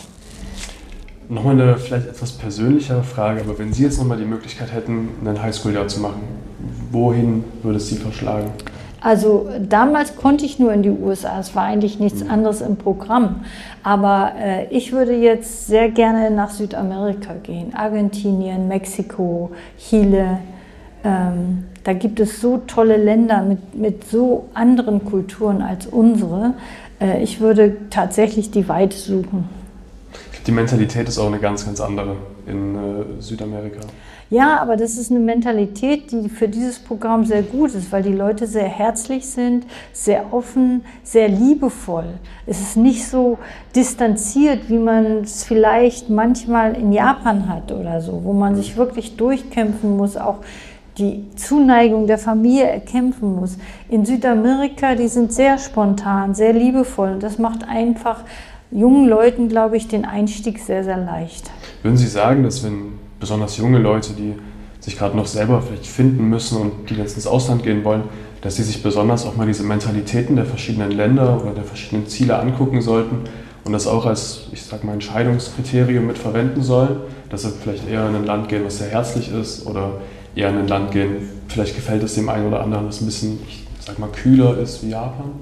Nochmal 1.28 1.60
eine 1.60 1.76
vielleicht 1.76 2.08
etwas 2.08 2.32
persönlichere 2.32 3.02
Frage, 3.02 3.42
aber 3.42 3.58
wenn 3.58 3.70
Sie 3.74 3.82
jetzt 3.82 3.98
nochmal 3.98 4.16
die 4.16 4.24
Möglichkeit 4.24 4.72
hätten, 4.72 5.10
ein 5.22 5.42
Highschool-Jahr 5.42 5.88
zu 5.88 6.00
machen, 6.00 6.22
wohin 6.90 7.44
würde 7.62 7.76
es 7.76 7.88
Sie 7.90 7.96
verschlagen? 7.96 8.50
Also 9.00 9.48
damals 9.60 10.16
konnte 10.16 10.44
ich 10.44 10.58
nur 10.58 10.72
in 10.72 10.82
die 10.82 10.90
USA, 10.90 11.38
es 11.38 11.54
war 11.54 11.64
eigentlich 11.64 12.00
nichts 12.00 12.24
mhm. 12.24 12.30
anderes 12.30 12.60
im 12.60 12.76
Programm. 12.76 13.44
Aber 13.82 14.32
äh, 14.40 14.66
ich 14.70 14.92
würde 14.92 15.14
jetzt 15.14 15.66
sehr 15.66 15.90
gerne 15.90 16.30
nach 16.30 16.50
Südamerika 16.50 17.34
gehen, 17.42 17.74
Argentinien, 17.74 18.66
Mexiko, 18.68 19.50
Chile. 19.78 20.40
Ähm, 21.04 21.64
da 21.84 21.92
gibt 21.92 22.18
es 22.20 22.40
so 22.40 22.58
tolle 22.66 22.96
Länder 22.96 23.42
mit, 23.42 23.74
mit 23.74 24.04
so 24.04 24.48
anderen 24.54 25.04
Kulturen 25.04 25.62
als 25.62 25.86
unsere. 25.86 26.54
Äh, 27.00 27.22
ich 27.22 27.40
würde 27.40 27.76
tatsächlich 27.90 28.50
die 28.50 28.68
Weite 28.68 28.96
suchen. 28.96 29.48
Die 30.46 30.52
Mentalität 30.52 31.08
ist 31.08 31.18
auch 31.18 31.28
eine 31.28 31.38
ganz, 31.38 31.66
ganz 31.66 31.80
andere 31.80 32.16
in 32.46 32.74
äh, 32.74 33.22
Südamerika. 33.22 33.80
Ja, 34.30 34.58
aber 34.60 34.76
das 34.76 34.98
ist 34.98 35.10
eine 35.10 35.20
Mentalität, 35.20 36.12
die 36.12 36.28
für 36.28 36.48
dieses 36.48 36.78
Programm 36.78 37.24
sehr 37.24 37.42
gut 37.42 37.74
ist, 37.74 37.90
weil 37.90 38.02
die 38.02 38.12
Leute 38.12 38.46
sehr 38.46 38.68
herzlich 38.68 39.26
sind, 39.26 39.64
sehr 39.94 40.34
offen, 40.34 40.84
sehr 41.02 41.28
liebevoll. 41.28 42.04
Es 42.46 42.60
ist 42.60 42.76
nicht 42.76 43.06
so 43.06 43.38
distanziert, 43.74 44.68
wie 44.68 44.78
man 44.78 45.22
es 45.22 45.44
vielleicht 45.44 46.10
manchmal 46.10 46.76
in 46.76 46.92
Japan 46.92 47.48
hat 47.48 47.72
oder 47.72 48.02
so, 48.02 48.20
wo 48.22 48.34
man 48.34 48.54
sich 48.54 48.76
wirklich 48.76 49.16
durchkämpfen 49.16 49.96
muss, 49.96 50.18
auch 50.18 50.40
die 50.98 51.24
Zuneigung 51.36 52.06
der 52.06 52.18
Familie 52.18 52.66
erkämpfen 52.66 53.34
muss. 53.34 53.56
In 53.88 54.04
Südamerika, 54.04 54.94
die 54.94 55.08
sind 55.08 55.32
sehr 55.32 55.56
spontan, 55.56 56.34
sehr 56.34 56.52
liebevoll 56.52 57.12
und 57.12 57.22
das 57.22 57.38
macht 57.38 57.66
einfach 57.66 58.24
jungen 58.70 59.08
Leuten, 59.08 59.48
glaube 59.48 59.78
ich, 59.78 59.88
den 59.88 60.04
Einstieg 60.04 60.58
sehr, 60.58 60.84
sehr 60.84 60.98
leicht. 60.98 61.50
Würden 61.82 61.96
Sie 61.96 62.08
sagen, 62.08 62.42
dass 62.42 62.62
wenn 62.62 62.97
besonders 63.20 63.56
junge 63.56 63.78
Leute, 63.78 64.12
die 64.12 64.34
sich 64.80 64.96
gerade 64.96 65.16
noch 65.16 65.26
selber 65.26 65.60
vielleicht 65.60 65.86
finden 65.86 66.28
müssen 66.28 66.58
und 66.58 66.90
die 66.90 66.94
jetzt 66.94 67.16
ins 67.16 67.26
Ausland 67.26 67.62
gehen 67.62 67.84
wollen, 67.84 68.04
dass 68.40 68.56
sie 68.56 68.62
sich 68.62 68.82
besonders 68.82 69.26
auch 69.26 69.36
mal 69.36 69.46
diese 69.46 69.64
Mentalitäten 69.64 70.36
der 70.36 70.44
verschiedenen 70.44 70.92
Länder 70.92 71.40
oder 71.42 71.52
der 71.52 71.64
verschiedenen 71.64 72.06
Ziele 72.06 72.38
angucken 72.38 72.80
sollten 72.80 73.18
und 73.64 73.72
das 73.72 73.86
auch 73.86 74.06
als, 74.06 74.46
ich 74.52 74.62
sag 74.62 74.84
mal, 74.84 74.92
Entscheidungskriterium 74.92 76.06
mit 76.06 76.16
verwenden 76.16 76.62
sollen, 76.62 77.00
dass 77.30 77.42
sie 77.42 77.50
vielleicht 77.50 77.88
eher 77.88 78.08
in 78.08 78.14
ein 78.14 78.24
Land 78.24 78.48
gehen, 78.48 78.64
was 78.64 78.78
sehr 78.78 78.88
herzlich 78.88 79.32
ist 79.32 79.66
oder 79.66 80.00
eher 80.34 80.50
in 80.50 80.58
ein 80.58 80.68
Land 80.68 80.92
gehen, 80.92 81.28
vielleicht 81.48 81.74
gefällt 81.74 82.02
es 82.02 82.14
dem 82.14 82.28
einen 82.28 82.46
oder 82.46 82.62
anderen, 82.62 82.86
was 82.86 83.00
ein 83.00 83.06
bisschen, 83.06 83.40
ich 83.48 83.67
sag 83.88 83.98
mal, 83.98 84.10
kühler 84.10 84.58
ist 84.58 84.84
wie 84.84 84.90
Japan? 84.90 85.32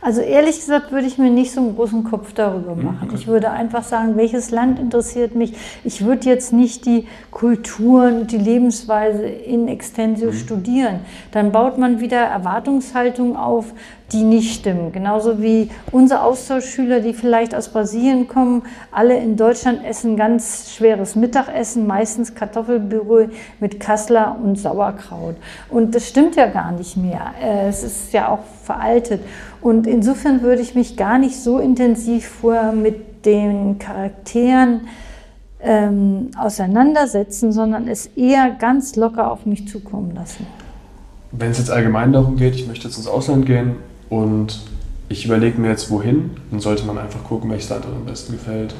Also 0.00 0.20
ehrlich 0.20 0.56
gesagt 0.56 0.92
würde 0.92 1.06
ich 1.06 1.18
mir 1.18 1.30
nicht 1.30 1.50
so 1.50 1.60
einen 1.60 1.74
großen 1.74 2.04
Kopf 2.04 2.32
darüber 2.32 2.76
hm, 2.76 2.84
machen. 2.84 3.08
Okay. 3.08 3.16
Ich 3.16 3.26
würde 3.26 3.50
einfach 3.50 3.82
sagen, 3.82 4.16
welches 4.16 4.50
Land 4.50 4.78
interessiert 4.78 5.34
mich. 5.34 5.54
Ich 5.82 6.04
würde 6.04 6.28
jetzt 6.28 6.52
nicht 6.52 6.86
die 6.86 7.08
Kulturen, 7.32 8.28
die 8.28 8.38
Lebensweise 8.38 9.26
in 9.26 9.66
Extensio 9.66 10.30
mhm. 10.30 10.34
studieren. 10.34 11.00
Dann 11.32 11.50
baut 11.50 11.78
man 11.78 12.00
wieder 12.00 12.18
Erwartungshaltung 12.18 13.36
auf, 13.36 13.72
die 14.12 14.22
nicht 14.22 14.54
stimmen. 14.54 14.92
Genauso 14.92 15.42
wie 15.42 15.70
unsere 15.92 16.22
Austauschschüler, 16.22 17.00
die 17.00 17.12
vielleicht 17.12 17.54
aus 17.54 17.68
Brasilien 17.68 18.26
kommen, 18.26 18.62
alle 18.90 19.18
in 19.18 19.36
Deutschland 19.36 19.84
essen 19.84 20.16
ganz 20.16 20.72
schweres 20.74 21.14
Mittagessen, 21.14 21.86
meistens 21.86 22.34
Kartoffelbürö 22.34 23.28
mit 23.60 23.80
Kassler 23.80 24.36
und 24.42 24.58
Sauerkraut. 24.58 25.36
Und 25.68 25.94
das 25.94 26.08
stimmt 26.08 26.36
ja 26.36 26.46
gar 26.46 26.72
nicht 26.72 26.96
mehr. 26.96 27.32
Äh, 27.42 27.68
es 27.68 27.82
ist 27.82 28.12
ja 28.12 28.28
auch 28.28 28.44
veraltet. 28.62 29.20
Und 29.60 29.86
insofern 29.86 30.42
würde 30.42 30.62
ich 30.62 30.74
mich 30.74 30.96
gar 30.96 31.18
nicht 31.18 31.36
so 31.36 31.58
intensiv 31.58 32.28
vorher 32.28 32.72
mit 32.72 33.26
den 33.26 33.78
Charakteren 33.78 34.82
ähm, 35.60 36.30
auseinandersetzen, 36.38 37.52
sondern 37.52 37.88
es 37.88 38.06
eher 38.06 38.50
ganz 38.58 38.96
locker 38.96 39.30
auf 39.30 39.44
mich 39.44 39.68
zukommen 39.68 40.14
lassen. 40.14 40.46
Wenn 41.32 41.50
es 41.50 41.58
jetzt 41.58 41.70
allgemein 41.70 42.12
darum 42.12 42.36
geht, 42.36 42.54
ich 42.54 42.66
möchte 42.66 42.88
jetzt 42.88 42.96
ins 42.96 43.06
Ausland 43.06 43.44
gehen, 43.44 43.76
und 44.10 44.60
ich 45.08 45.24
überlege 45.24 45.58
mir 45.60 45.70
jetzt, 45.70 45.90
wohin. 45.90 46.30
Dann 46.50 46.60
sollte 46.60 46.84
man 46.84 46.98
einfach 46.98 47.24
gucken, 47.24 47.50
welches 47.50 47.70
Land 47.70 47.86
am 47.86 48.04
besten 48.04 48.32
gefällt. 48.32 48.74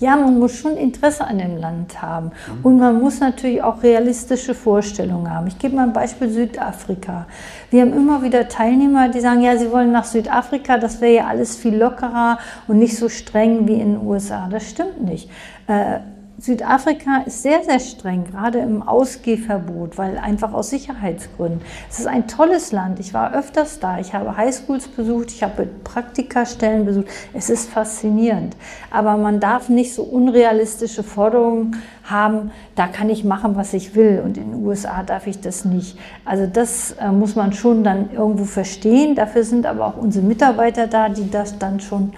Ja, 0.00 0.16
man 0.16 0.38
muss 0.38 0.56
schon 0.56 0.76
Interesse 0.76 1.24
an 1.24 1.38
dem 1.38 1.56
Land 1.56 2.02
haben. 2.02 2.26
Mhm. 2.26 2.64
Und 2.64 2.78
man 2.78 3.00
muss 3.00 3.20
natürlich 3.20 3.62
auch 3.62 3.82
realistische 3.82 4.54
Vorstellungen 4.54 5.32
haben. 5.32 5.46
Ich 5.46 5.58
gebe 5.58 5.76
mal 5.76 5.84
ein 5.84 5.92
Beispiel 5.92 6.30
Südafrika. 6.30 7.26
Wir 7.70 7.82
haben 7.82 7.92
immer 7.92 8.22
wieder 8.22 8.48
Teilnehmer, 8.48 9.08
die 9.08 9.20
sagen, 9.20 9.42
ja, 9.42 9.56
sie 9.56 9.70
wollen 9.70 9.92
nach 9.92 10.04
Südafrika, 10.04 10.78
das 10.78 11.00
wäre 11.00 11.14
ja 11.14 11.26
alles 11.26 11.56
viel 11.56 11.76
lockerer 11.76 12.38
und 12.66 12.78
nicht 12.78 12.96
so 12.96 13.08
streng 13.08 13.68
wie 13.68 13.74
in 13.74 13.94
den 13.94 14.06
USA. 14.06 14.48
Das 14.50 14.68
stimmt 14.68 15.02
nicht. 15.04 15.30
Äh, 15.68 16.00
Südafrika 16.44 17.22
ist 17.24 17.42
sehr, 17.42 17.64
sehr 17.64 17.80
streng, 17.80 18.24
gerade 18.24 18.58
im 18.58 18.82
Ausgehverbot, 18.82 19.96
weil 19.96 20.18
einfach 20.18 20.52
aus 20.52 20.68
Sicherheitsgründen. 20.68 21.62
Es 21.88 22.00
ist 22.00 22.06
ein 22.06 22.28
tolles 22.28 22.70
Land. 22.70 23.00
Ich 23.00 23.14
war 23.14 23.32
öfters 23.32 23.80
da. 23.80 23.98
Ich 23.98 24.12
habe 24.12 24.36
Highschools 24.36 24.88
besucht, 24.88 25.30
ich 25.30 25.42
habe 25.42 25.66
Praktikastellen 25.84 26.84
besucht. 26.84 27.06
Es 27.32 27.48
ist 27.48 27.70
faszinierend. 27.70 28.56
Aber 28.90 29.16
man 29.16 29.40
darf 29.40 29.70
nicht 29.70 29.94
so 29.94 30.02
unrealistische 30.02 31.02
Forderungen 31.02 31.76
haben, 32.04 32.50
da 32.74 32.88
kann 32.88 33.08
ich 33.08 33.24
machen, 33.24 33.56
was 33.56 33.72
ich 33.72 33.94
will. 33.94 34.20
Und 34.22 34.36
in 34.36 34.50
den 34.50 34.66
USA 34.66 35.02
darf 35.02 35.26
ich 35.26 35.40
das 35.40 35.64
nicht. 35.64 35.98
Also 36.26 36.46
das 36.46 36.92
äh, 37.00 37.08
muss 37.10 37.36
man 37.36 37.54
schon 37.54 37.84
dann 37.84 38.10
irgendwo 38.12 38.44
verstehen. 38.44 39.14
Dafür 39.14 39.44
sind 39.44 39.64
aber 39.64 39.86
auch 39.86 39.96
unsere 39.96 40.26
Mitarbeiter 40.26 40.88
da, 40.88 41.08
die 41.08 41.30
das 41.30 41.58
dann 41.58 41.80
schon 41.80 42.12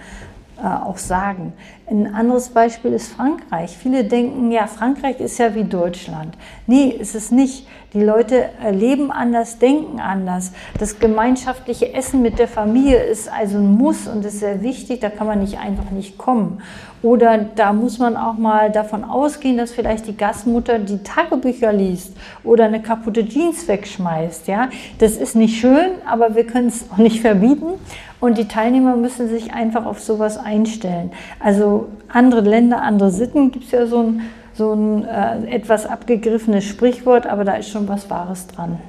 äh, 0.61 0.65
auch 0.65 0.97
sagen. 0.97 1.53
Ein 1.89 2.13
anderes 2.13 2.49
Beispiel 2.49 2.91
ist 2.91 3.13
Frankreich. 3.13 3.77
Viele 3.77 4.03
denken, 4.03 4.51
ja, 4.51 4.67
Frankreich 4.67 5.21
ist 5.21 5.37
ja 5.37 5.55
wie 5.55 5.63
Deutschland. 5.63 6.37
Nee, 6.65 6.89
ist 6.89 7.15
es 7.15 7.31
nicht. 7.31 7.65
Die 7.93 8.03
Leute 8.03 8.49
leben 8.73 9.09
anders, 9.09 9.57
denken 9.57 10.01
anders. 10.01 10.51
Das 10.77 10.99
gemeinschaftliche 10.99 11.93
Essen 11.93 12.21
mit 12.21 12.39
der 12.39 12.49
Familie 12.49 13.01
ist 13.03 13.31
also 13.31 13.59
ein 13.59 13.77
Muss 13.77 14.05
und 14.05 14.25
ist 14.25 14.41
sehr 14.41 14.61
wichtig. 14.61 14.99
Da 14.99 15.09
kann 15.09 15.27
man 15.27 15.39
nicht 15.39 15.59
einfach 15.59 15.89
nicht 15.91 16.17
kommen. 16.17 16.61
Oder 17.03 17.37
da 17.37 17.71
muss 17.71 17.99
man 17.99 18.17
auch 18.17 18.37
mal 18.37 18.69
davon 18.69 19.05
ausgehen, 19.05 19.55
dass 19.55 19.71
vielleicht 19.71 20.07
die 20.07 20.17
Gastmutter 20.17 20.79
die 20.79 21.03
Tagebücher 21.03 21.71
liest 21.71 22.17
oder 22.43 22.65
eine 22.65 22.81
kaputte 22.81 23.25
Jeans 23.25 23.65
wegschmeißt. 23.69 24.49
Ja, 24.49 24.69
das 24.99 25.15
ist 25.15 25.37
nicht 25.37 25.57
schön, 25.61 25.91
aber 26.05 26.35
wir 26.35 26.45
können 26.45 26.67
es 26.67 26.85
auch 26.91 26.97
nicht 26.97 27.21
verbieten. 27.21 27.75
Und 28.19 28.39
die 28.39 28.47
Teilnehmer 28.47 28.95
müssen 28.95 29.29
sich 29.29 29.53
einfach 29.53 29.85
auf 29.85 29.99
sowas 29.99 30.37
einstellen. 30.37 31.11
Also 31.39 31.76
andere 32.07 32.41
Länder, 32.41 32.81
andere 32.81 33.11
Sitten 33.11 33.51
gibt 33.51 33.65
es 33.65 33.71
ja 33.71 33.85
so 33.87 34.03
ein, 34.03 34.21
so 34.53 34.73
ein 34.73 35.05
äh, 35.05 35.55
etwas 35.55 35.85
abgegriffenes 35.85 36.65
Sprichwort, 36.65 37.27
aber 37.27 37.43
da 37.43 37.55
ist 37.55 37.69
schon 37.69 37.87
was 37.87 38.09
Wahres 38.09 38.47
dran. 38.47 38.79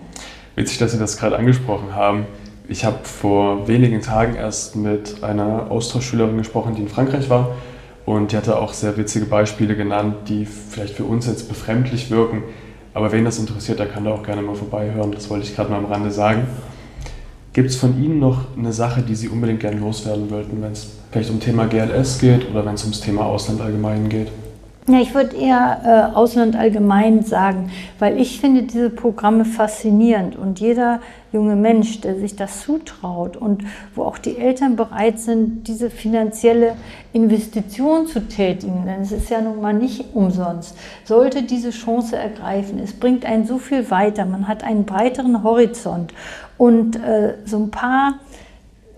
Witzig, 0.54 0.78
dass 0.78 0.92
Sie 0.92 0.98
das 0.98 1.18
gerade 1.18 1.36
angesprochen 1.36 1.94
haben. 1.94 2.26
Ich 2.68 2.84
habe 2.84 2.98
vor 3.02 3.66
wenigen 3.68 4.02
Tagen 4.02 4.34
erst 4.34 4.76
mit 4.76 5.22
einer 5.22 5.70
Austauschschülerin 5.70 6.36
gesprochen, 6.36 6.74
die 6.74 6.82
in 6.82 6.88
Frankreich 6.88 7.30
war. 7.30 7.52
Und 8.04 8.32
die 8.32 8.36
hatte 8.36 8.58
auch 8.58 8.72
sehr 8.72 8.96
witzige 8.96 9.26
Beispiele 9.26 9.76
genannt, 9.76 10.16
die 10.28 10.46
vielleicht 10.46 10.94
für 10.94 11.04
uns 11.04 11.26
jetzt 11.26 11.48
befremdlich 11.48 12.10
wirken. 12.10 12.42
Aber 12.94 13.12
wen 13.12 13.24
das 13.24 13.38
interessiert, 13.38 13.78
der 13.78 13.86
kann 13.86 14.04
da 14.04 14.10
auch 14.10 14.22
gerne 14.22 14.42
mal 14.42 14.54
vorbeihören. 14.54 15.12
Das 15.12 15.30
wollte 15.30 15.44
ich 15.44 15.54
gerade 15.54 15.70
mal 15.70 15.78
am 15.78 15.86
Rande 15.86 16.10
sagen. 16.10 16.46
Gibt 17.52 17.70
es 17.70 17.76
von 17.76 18.02
Ihnen 18.02 18.18
noch 18.20 18.56
eine 18.56 18.72
Sache, 18.72 19.02
die 19.02 19.14
Sie 19.14 19.28
unbedingt 19.28 19.60
gerne 19.60 19.80
loswerden 19.80 20.30
wollten, 20.30 20.62
wenn 20.62 20.72
es 20.72 20.90
vielleicht 21.10 21.30
um 21.30 21.40
Thema 21.40 21.66
GLS 21.66 22.18
geht 22.18 22.48
oder 22.50 22.64
wenn 22.64 22.74
es 22.74 22.82
ums 22.84 23.00
Thema 23.00 23.24
Ausland 23.24 23.60
allgemein 23.60 24.08
geht? 24.08 24.28
Ja, 24.88 25.00
ich 25.00 25.14
würde 25.14 25.36
eher 25.36 25.82
äh, 25.84 26.16
Ausland 26.16 26.56
allgemein 26.56 27.22
sagen, 27.22 27.70
weil 27.98 28.18
ich 28.18 28.40
finde 28.40 28.62
diese 28.62 28.88
Programme 28.88 29.44
faszinierend 29.44 30.34
und 30.34 30.60
jeder 30.60 31.00
junge 31.30 31.56
Mensch, 31.56 32.00
der 32.00 32.18
sich 32.18 32.36
das 32.36 32.62
zutraut 32.62 33.36
und 33.36 33.64
wo 33.94 34.04
auch 34.04 34.16
die 34.16 34.38
Eltern 34.38 34.76
bereit 34.76 35.20
sind, 35.20 35.68
diese 35.68 35.90
finanzielle 35.90 36.72
Investition 37.12 38.06
zu 38.06 38.28
tätigen, 38.28 38.86
denn 38.86 39.02
es 39.02 39.12
ist 39.12 39.28
ja 39.28 39.42
nun 39.42 39.60
mal 39.60 39.74
nicht 39.74 40.06
umsonst, 40.14 40.74
sollte 41.04 41.42
diese 41.42 41.68
Chance 41.68 42.16
ergreifen. 42.16 42.78
Es 42.78 42.94
bringt 42.94 43.26
einen 43.26 43.46
so 43.46 43.58
viel 43.58 43.90
weiter, 43.90 44.24
man 44.24 44.48
hat 44.48 44.64
einen 44.64 44.86
breiteren 44.86 45.42
Horizont 45.42 46.14
und 46.58 46.96
äh, 46.96 47.34
so 47.44 47.56
ein 47.58 47.70
paar 47.70 48.14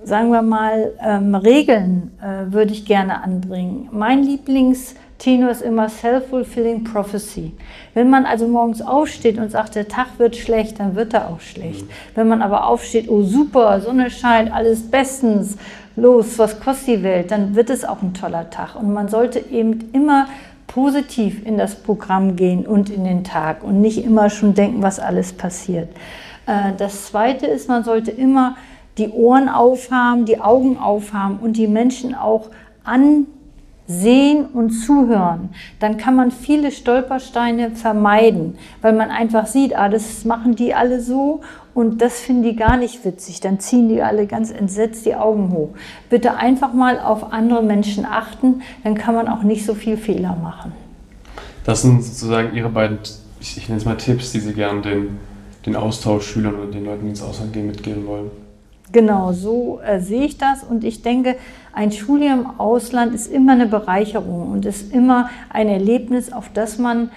sagen 0.03 0.31
wir 0.31 0.41
mal, 0.41 0.93
ähm, 1.05 1.35
Regeln 1.35 2.11
äh, 2.23 2.51
würde 2.51 2.73
ich 2.73 2.87
gerne 2.87 3.23
anbringen. 3.23 3.91
Mein 3.93 4.25
Lieblings- 4.25 4.95
Tenor 5.21 5.51
ist 5.51 5.61
immer 5.61 5.89
Self-Fulfilling 5.89 6.83
Prophecy. 6.83 7.53
Wenn 7.93 8.09
man 8.09 8.25
also 8.25 8.49
morgens 8.49 8.81
aufsteht 8.81 9.39
und 9.39 9.51
sagt, 9.51 9.75
der 9.75 9.87
Tag 9.87 10.19
wird 10.19 10.35
schlecht, 10.35 10.81
dann 10.81 10.97
wird 10.97 11.13
er 11.13 11.29
auch 11.29 11.41
schlecht. 11.41 11.83
Mhm. 11.83 11.91
Wenn 12.15 12.29
man 12.29 12.43
aber 12.43 12.67
aufsteht, 12.67 13.09
oh 13.09 13.23
super, 13.23 13.81
Sonne 13.81 14.11
scheint, 14.11 14.51
alles 14.53 14.91
bestens, 14.91 15.59
los, 15.95 16.39
was 16.39 16.59
kostet 16.59 16.89
die 16.89 17.03
Welt, 17.03 17.31
dann 17.31 17.55
wird 17.55 17.69
es 17.69 17.85
auch 17.85 18.01
ein 18.01 18.15
toller 18.15 18.49
Tag. 18.49 18.77
Und 18.77 18.95
man 18.95 19.09
sollte 19.09 19.39
eben 19.39 19.91
immer 19.93 20.27
positiv 20.67 21.45
in 21.45 21.59
das 21.59 21.75
Programm 21.75 22.37
gehen 22.37 22.67
und 22.67 22.89
in 22.89 23.05
den 23.05 23.23
Tag 23.23 23.63
und 23.63 23.83
nicht 23.83 24.03
immer 24.03 24.31
schon 24.31 24.55
denken, 24.55 24.83
was 24.83 24.99
alles 25.01 25.35
passiert. 25.35 25.89
Äh, 26.51 26.73
das 26.77 27.07
Zweite 27.07 27.47
ist, 27.47 27.69
man 27.69 27.85
sollte 27.85 28.11
immer 28.11 28.57
die 28.99 29.09
Ohren 29.09 29.49
aufhaben, 29.49 30.25
die 30.25 30.41
Augen 30.41 30.77
aufhaben 30.77 31.39
und 31.41 31.57
die 31.57 31.69
Menschen 31.69 32.15
auch 32.15 32.51
an 32.85 33.27
sehen 33.87 34.47
und 34.47 34.71
zuhören, 34.71 35.49
dann 35.81 35.97
kann 35.97 36.15
man 36.15 36.31
viele 36.31 36.71
Stolpersteine 36.71 37.73
vermeiden, 37.73 38.57
weil 38.83 38.93
man 38.93 39.11
einfach 39.11 39.49
sieht, 39.49 39.77
ah, 39.77 39.89
das 39.89 40.25
machen 40.25 40.55
die 40.55 40.75
alle 40.75 41.01
so 41.01 41.41
und 41.75 42.01
das 42.01 42.21
finden 42.21 42.45
die 42.45 42.55
gar 42.55 42.77
nicht 42.77 43.05
witzig. 43.05 43.41
Dann 43.41 43.59
ziehen 43.59 43.89
die 43.89 44.01
alle 44.01 44.29
ganz 44.29 44.53
entsetzt 44.53 45.07
die 45.07 45.17
Augen 45.17 45.51
hoch. 45.51 45.71
Bitte 46.09 46.37
einfach 46.37 46.73
mal 46.73 47.01
auf 47.01 47.33
andere 47.33 47.65
Menschen 47.65 48.07
achten, 48.07 48.63
dann 48.85 48.95
kann 48.95 49.17
man 49.17 49.27
auch 49.27 49.43
nicht 49.43 49.67
so 49.67 49.75
viel 49.75 49.97
Fehler 49.97 50.37
machen. 50.41 50.73
Das 51.65 51.83
sind 51.83 52.05
sozusagen 52.05 52.55
Ihre 52.55 52.69
beiden, 52.69 52.99
ich, 53.41 53.57
ich 53.57 53.69
nenne 53.69 53.81
es 53.81 53.85
mal 53.85 53.97
Tipps, 53.97 54.31
die 54.31 54.39
Sie 54.39 54.53
gerne 54.53 54.83
den, 54.83 55.19
den 55.71 55.77
Austauschschülern 55.77 56.55
oder 56.55 56.71
den 56.71 56.85
Leuten, 56.85 57.05
die 57.05 57.11
ins 57.11 57.23
Ausland 57.23 57.53
gehen, 57.53 57.67
mitgeben 57.67 58.07
wollen. 58.07 58.31
Genau, 58.93 59.33
so 59.33 59.81
äh, 59.85 60.01
sehe 60.01 60.25
ich 60.25 60.37
das 60.37 60.65
und 60.65 60.83
ich 60.83 61.03
denke, 61.03 61.37
ein 61.73 61.93
Schuljahr 61.93 62.37
im 62.37 62.47
Ausland 62.59 63.15
ist 63.15 63.29
immer 63.29 63.53
eine 63.53 63.67
Bereicherung 63.67 64.51
und 64.51 64.67
ist 64.67 64.93
immer 64.93 65.31
ein 65.49 65.69
Erlebnis, 65.69 66.33
auf 66.33 66.51
das 66.53 66.79
man 66.79 67.11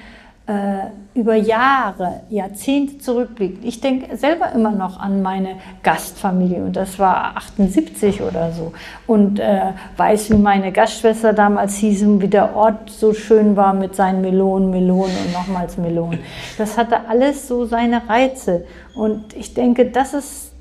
über 1.13 1.35
Jahre, 1.35 2.21
Jahrzehnte 2.29 2.97
zurückblickt. 2.97 3.63
Ich 3.63 3.79
denke 3.79 4.17
selber 4.17 4.51
immer 4.51 4.71
noch 4.71 4.99
an 4.99 5.21
meine 5.21 5.55
Gastfamilie 5.83 6.63
und 6.63 6.75
das 6.75 6.99
war 6.99 7.37
78 7.37 8.21
oder 8.21 8.51
so 8.51 8.73
und 9.07 9.39
äh, 9.39 9.71
weiß, 9.95 10.31
wie 10.31 10.37
meine 10.37 10.73
Gastschwester 10.73 11.31
damals 11.31 11.75
hieß 11.77 12.03
und 12.03 12.21
wie 12.21 12.27
der 12.27 12.55
Ort 12.55 12.89
so 12.89 13.13
schön 13.13 13.55
war 13.55 13.73
mit 13.73 13.95
seinen 13.95 14.21
Melonen, 14.21 14.69
Melonen 14.69 15.15
und 15.25 15.33
nochmals 15.33 15.77
Melonen. 15.77 16.19
Das 16.57 16.77
hatte 16.77 17.07
alles 17.07 17.47
so 17.47 17.65
seine 17.65 18.01
Reize 18.09 18.65
und 18.95 19.33
ich 19.35 19.53
denke, 19.53 19.85
das 19.85 20.13
ist 20.13 20.52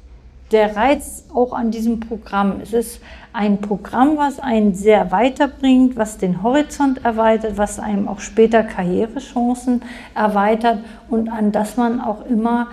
der 0.52 0.76
Reiz 0.76 1.24
auch 1.34 1.52
an 1.52 1.70
diesem 1.70 2.00
Programm. 2.00 2.60
Es 2.62 2.72
ist 2.72 3.00
ein 3.32 3.60
Programm, 3.60 4.16
was 4.16 4.38
einen 4.38 4.74
sehr 4.74 5.10
weiterbringt, 5.10 5.96
was 5.96 6.18
den 6.18 6.42
Horizont 6.42 7.04
erweitert, 7.04 7.56
was 7.56 7.78
einem 7.78 8.08
auch 8.08 8.20
später 8.20 8.62
Karrierechancen 8.62 9.82
erweitert 10.14 10.80
und 11.08 11.28
an 11.28 11.52
das 11.52 11.76
man 11.76 12.00
auch 12.00 12.26
immer 12.26 12.68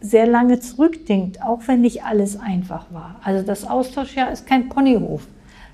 sehr 0.00 0.26
lange 0.26 0.60
zurückdenkt, 0.60 1.42
auch 1.42 1.60
wenn 1.66 1.82
nicht 1.82 2.04
alles 2.04 2.40
einfach 2.40 2.86
war. 2.90 3.16
Also 3.22 3.46
das 3.46 3.68
Austauschjahr 3.68 4.32
ist 4.32 4.46
kein 4.46 4.68
Ponyhof 4.68 5.26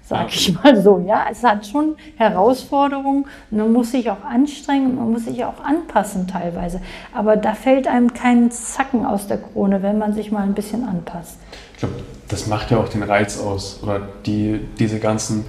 sag 0.08 0.28
ich 0.34 0.54
mal 0.54 0.80
so. 0.80 1.04
Ja, 1.06 1.26
es 1.30 1.42
hat 1.42 1.66
schon 1.66 1.96
Herausforderungen 2.16 3.26
und 3.50 3.58
man 3.58 3.72
muss 3.72 3.90
sich 3.90 4.10
auch 4.10 4.24
anstrengen, 4.24 4.96
man 4.96 5.12
muss 5.12 5.24
sich 5.24 5.44
auch 5.44 5.62
anpassen 5.62 6.28
teilweise. 6.28 6.80
Aber 7.12 7.36
da 7.36 7.54
fällt 7.54 7.88
einem 7.88 8.14
kein 8.14 8.50
Zacken 8.50 9.04
aus 9.04 9.26
der 9.26 9.38
Krone, 9.38 9.82
wenn 9.82 9.98
man 9.98 10.14
sich 10.14 10.30
mal 10.30 10.42
ein 10.42 10.54
bisschen 10.54 10.84
anpasst. 10.84 11.38
Ich 11.72 11.80
glaube, 11.80 11.94
das 12.28 12.46
macht 12.46 12.70
ja 12.70 12.78
auch 12.78 12.88
den 12.88 13.02
Reiz 13.02 13.40
aus. 13.40 13.80
Oder 13.82 14.00
die, 14.24 14.60
diese 14.78 15.00
ganzen, 15.00 15.44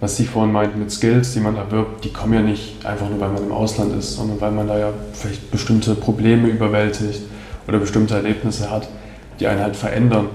was 0.00 0.16
Sie 0.16 0.24
vorhin 0.24 0.52
meinten 0.52 0.78
mit 0.78 0.90
Skills, 0.90 1.34
die 1.34 1.40
man 1.40 1.56
erwirbt, 1.56 2.04
die 2.04 2.12
kommen 2.12 2.32
ja 2.32 2.40
nicht 2.40 2.84
einfach 2.86 3.08
nur, 3.10 3.20
weil 3.20 3.30
man 3.30 3.44
im 3.44 3.52
Ausland 3.52 3.94
ist, 3.94 4.16
sondern 4.16 4.40
weil 4.40 4.52
man 4.52 4.68
da 4.68 4.78
ja 4.78 4.92
vielleicht 5.12 5.50
bestimmte 5.50 5.94
Probleme 5.94 6.48
überwältigt 6.48 7.22
oder 7.66 7.78
bestimmte 7.78 8.14
Erlebnisse 8.14 8.70
hat, 8.70 8.88
die 9.38 9.46
einen 9.46 9.60
halt 9.60 9.76
verändern. 9.76 10.30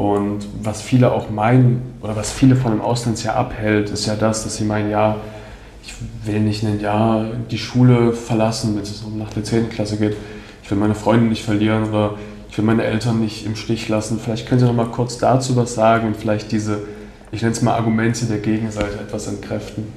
Und 0.00 0.46
was 0.62 0.80
viele 0.80 1.12
auch 1.12 1.28
meinen, 1.28 1.94
oder 2.00 2.16
was 2.16 2.32
viele 2.32 2.56
von 2.56 2.72
dem 2.72 2.80
Auslandsjahr 2.80 3.36
abhält, 3.36 3.90
ist 3.90 4.06
ja 4.06 4.14
das, 4.14 4.44
dass 4.44 4.56
sie 4.56 4.64
meinen, 4.64 4.90
ja, 4.90 5.16
ich 5.84 5.92
will 6.24 6.40
nicht 6.40 6.64
ein 6.64 6.80
Jahr 6.80 7.26
die 7.50 7.58
Schule 7.58 8.14
verlassen, 8.14 8.76
wenn 8.76 8.82
es 8.82 9.04
nach 9.14 9.28
der 9.28 9.44
10. 9.44 9.68
Klasse 9.68 9.98
geht. 9.98 10.16
Ich 10.62 10.70
will 10.70 10.78
meine 10.78 10.94
Freunde 10.94 11.26
nicht 11.26 11.44
verlieren 11.44 11.90
oder 11.90 12.14
ich 12.48 12.56
will 12.56 12.64
meine 12.64 12.82
Eltern 12.84 13.20
nicht 13.20 13.44
im 13.44 13.56
Stich 13.56 13.90
lassen. 13.90 14.18
Vielleicht 14.18 14.48
können 14.48 14.60
Sie 14.60 14.66
noch 14.66 14.72
mal 14.72 14.86
kurz 14.86 15.18
dazu 15.18 15.54
was 15.54 15.74
sagen 15.74 16.06
und 16.06 16.16
vielleicht 16.16 16.50
diese, 16.50 16.80
ich 17.30 17.42
nenne 17.42 17.52
es 17.52 17.60
mal 17.60 17.74
Argumente 17.74 18.24
der 18.24 18.38
Gegenseite 18.38 19.00
etwas 19.00 19.26
entkräften. 19.26 19.92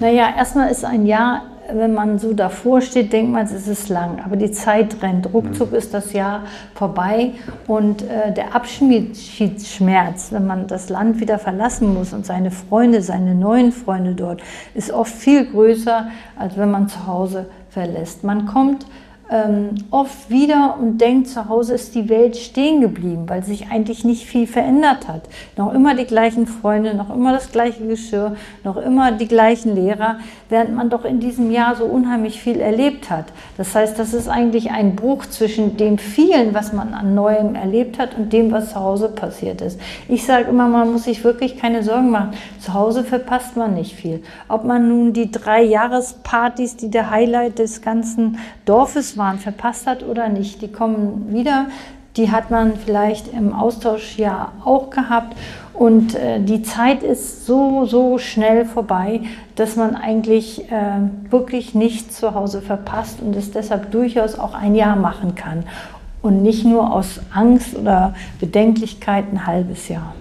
Naja, 0.00 0.34
erstmal 0.36 0.70
ist 0.70 0.84
ein 0.84 1.06
Jahr 1.06 1.44
wenn 1.74 1.94
man 1.94 2.18
so 2.18 2.32
davor 2.32 2.80
steht, 2.80 3.12
denkt 3.12 3.32
man, 3.32 3.44
es 3.44 3.66
ist 3.66 3.88
lang. 3.88 4.20
Aber 4.24 4.36
die 4.36 4.50
Zeit 4.50 5.02
rennt. 5.02 5.32
Ruckzuck 5.32 5.70
mhm. 5.70 5.78
ist 5.78 5.94
das 5.94 6.12
Jahr 6.12 6.44
vorbei. 6.74 7.32
Und 7.66 8.02
äh, 8.02 8.32
der 8.32 8.54
Abschiedsschmerz, 8.54 10.32
wenn 10.32 10.46
man 10.46 10.66
das 10.66 10.88
Land 10.88 11.20
wieder 11.20 11.38
verlassen 11.38 11.94
muss 11.94 12.12
und 12.12 12.26
seine 12.26 12.50
Freunde, 12.50 13.02
seine 13.02 13.34
neuen 13.34 13.72
Freunde 13.72 14.14
dort, 14.14 14.42
ist 14.74 14.92
oft 14.92 15.12
viel 15.12 15.46
größer, 15.46 16.08
als 16.36 16.56
wenn 16.56 16.70
man 16.70 16.88
zu 16.88 17.06
Hause 17.06 17.46
verlässt. 17.70 18.24
Man 18.24 18.46
kommt 18.46 18.86
ähm, 19.30 19.76
oft 19.90 20.28
wieder 20.28 20.76
und 20.80 21.00
denkt, 21.00 21.28
zu 21.28 21.48
Hause 21.48 21.74
ist 21.74 21.94
die 21.94 22.08
Welt 22.08 22.36
stehen 22.36 22.80
geblieben, 22.80 23.28
weil 23.28 23.44
sich 23.44 23.70
eigentlich 23.70 24.04
nicht 24.04 24.26
viel 24.26 24.46
verändert 24.46 25.06
hat. 25.06 25.22
Noch 25.56 25.72
immer 25.72 25.94
die 25.94 26.04
gleichen 26.04 26.46
Freunde, 26.46 26.94
noch 26.94 27.14
immer 27.14 27.32
das 27.32 27.52
gleiche 27.52 27.86
Geschirr, 27.86 28.34
noch 28.64 28.76
immer 28.76 29.12
die 29.12 29.28
gleichen 29.28 29.76
Lehrer, 29.76 30.18
während 30.48 30.74
man 30.74 30.90
doch 30.90 31.04
in 31.04 31.20
diesem 31.20 31.52
Jahr 31.52 31.76
so 31.76 31.84
unheimlich 31.84 32.42
viel 32.42 32.60
erlebt 32.60 33.08
hat. 33.08 33.26
Das 33.56 33.74
heißt, 33.74 33.98
das 33.98 34.14
ist 34.14 34.28
eigentlich 34.28 34.72
ein 34.72 34.96
Bruch 34.96 35.26
zwischen 35.26 35.76
dem 35.76 35.98
vielen, 35.98 36.52
was 36.52 36.72
man 36.72 36.92
an 36.92 37.14
Neuem 37.14 37.54
erlebt 37.54 38.00
hat 38.00 38.16
und 38.16 38.32
dem, 38.32 38.50
was 38.50 38.70
zu 38.70 38.80
Hause 38.80 39.08
passiert 39.08 39.60
ist. 39.60 39.80
Ich 40.08 40.26
sage 40.26 40.48
immer, 40.48 40.66
man 40.66 40.90
muss 40.90 41.04
sich 41.04 41.22
wirklich 41.22 41.56
keine 41.56 41.84
Sorgen 41.84 42.10
machen. 42.10 42.30
Zu 42.58 42.74
Hause 42.74 43.04
verpasst 43.04 43.56
man 43.56 43.74
nicht 43.74 43.94
viel. 43.94 44.22
Ob 44.48 44.64
man 44.64 44.88
nun 44.88 45.12
die 45.12 45.30
drei 45.30 45.62
Jahrespartys, 45.62 46.76
die 46.76 46.90
der 46.90 47.10
Highlight 47.10 47.60
des 47.60 47.80
ganzen 47.80 48.38
Dorfes 48.64 49.16
waren, 49.20 49.38
verpasst 49.38 49.86
hat 49.86 50.02
oder 50.02 50.28
nicht. 50.28 50.60
Die 50.62 50.72
kommen 50.72 51.32
wieder. 51.32 51.66
Die 52.16 52.32
hat 52.32 52.50
man 52.50 52.72
vielleicht 52.76 53.32
im 53.32 53.52
Austauschjahr 53.52 54.52
auch 54.64 54.90
gehabt. 54.90 55.36
Und 55.72 56.14
äh, 56.14 56.40
die 56.40 56.62
Zeit 56.62 57.02
ist 57.02 57.46
so, 57.46 57.86
so 57.86 58.18
schnell 58.18 58.64
vorbei, 58.64 59.20
dass 59.54 59.76
man 59.76 59.94
eigentlich 59.94 60.70
äh, 60.70 60.74
wirklich 61.30 61.74
nichts 61.74 62.16
zu 62.16 62.34
Hause 62.34 62.60
verpasst 62.60 63.20
und 63.22 63.36
es 63.36 63.52
deshalb 63.52 63.92
durchaus 63.92 64.38
auch 64.38 64.54
ein 64.54 64.74
Jahr 64.74 64.96
machen 64.96 65.36
kann. 65.36 65.64
Und 66.20 66.42
nicht 66.42 66.66
nur 66.66 66.92
aus 66.92 67.20
Angst 67.32 67.76
oder 67.76 68.14
Bedenklichkeit 68.40 69.26
ein 69.32 69.46
halbes 69.46 69.88
Jahr. 69.88 70.14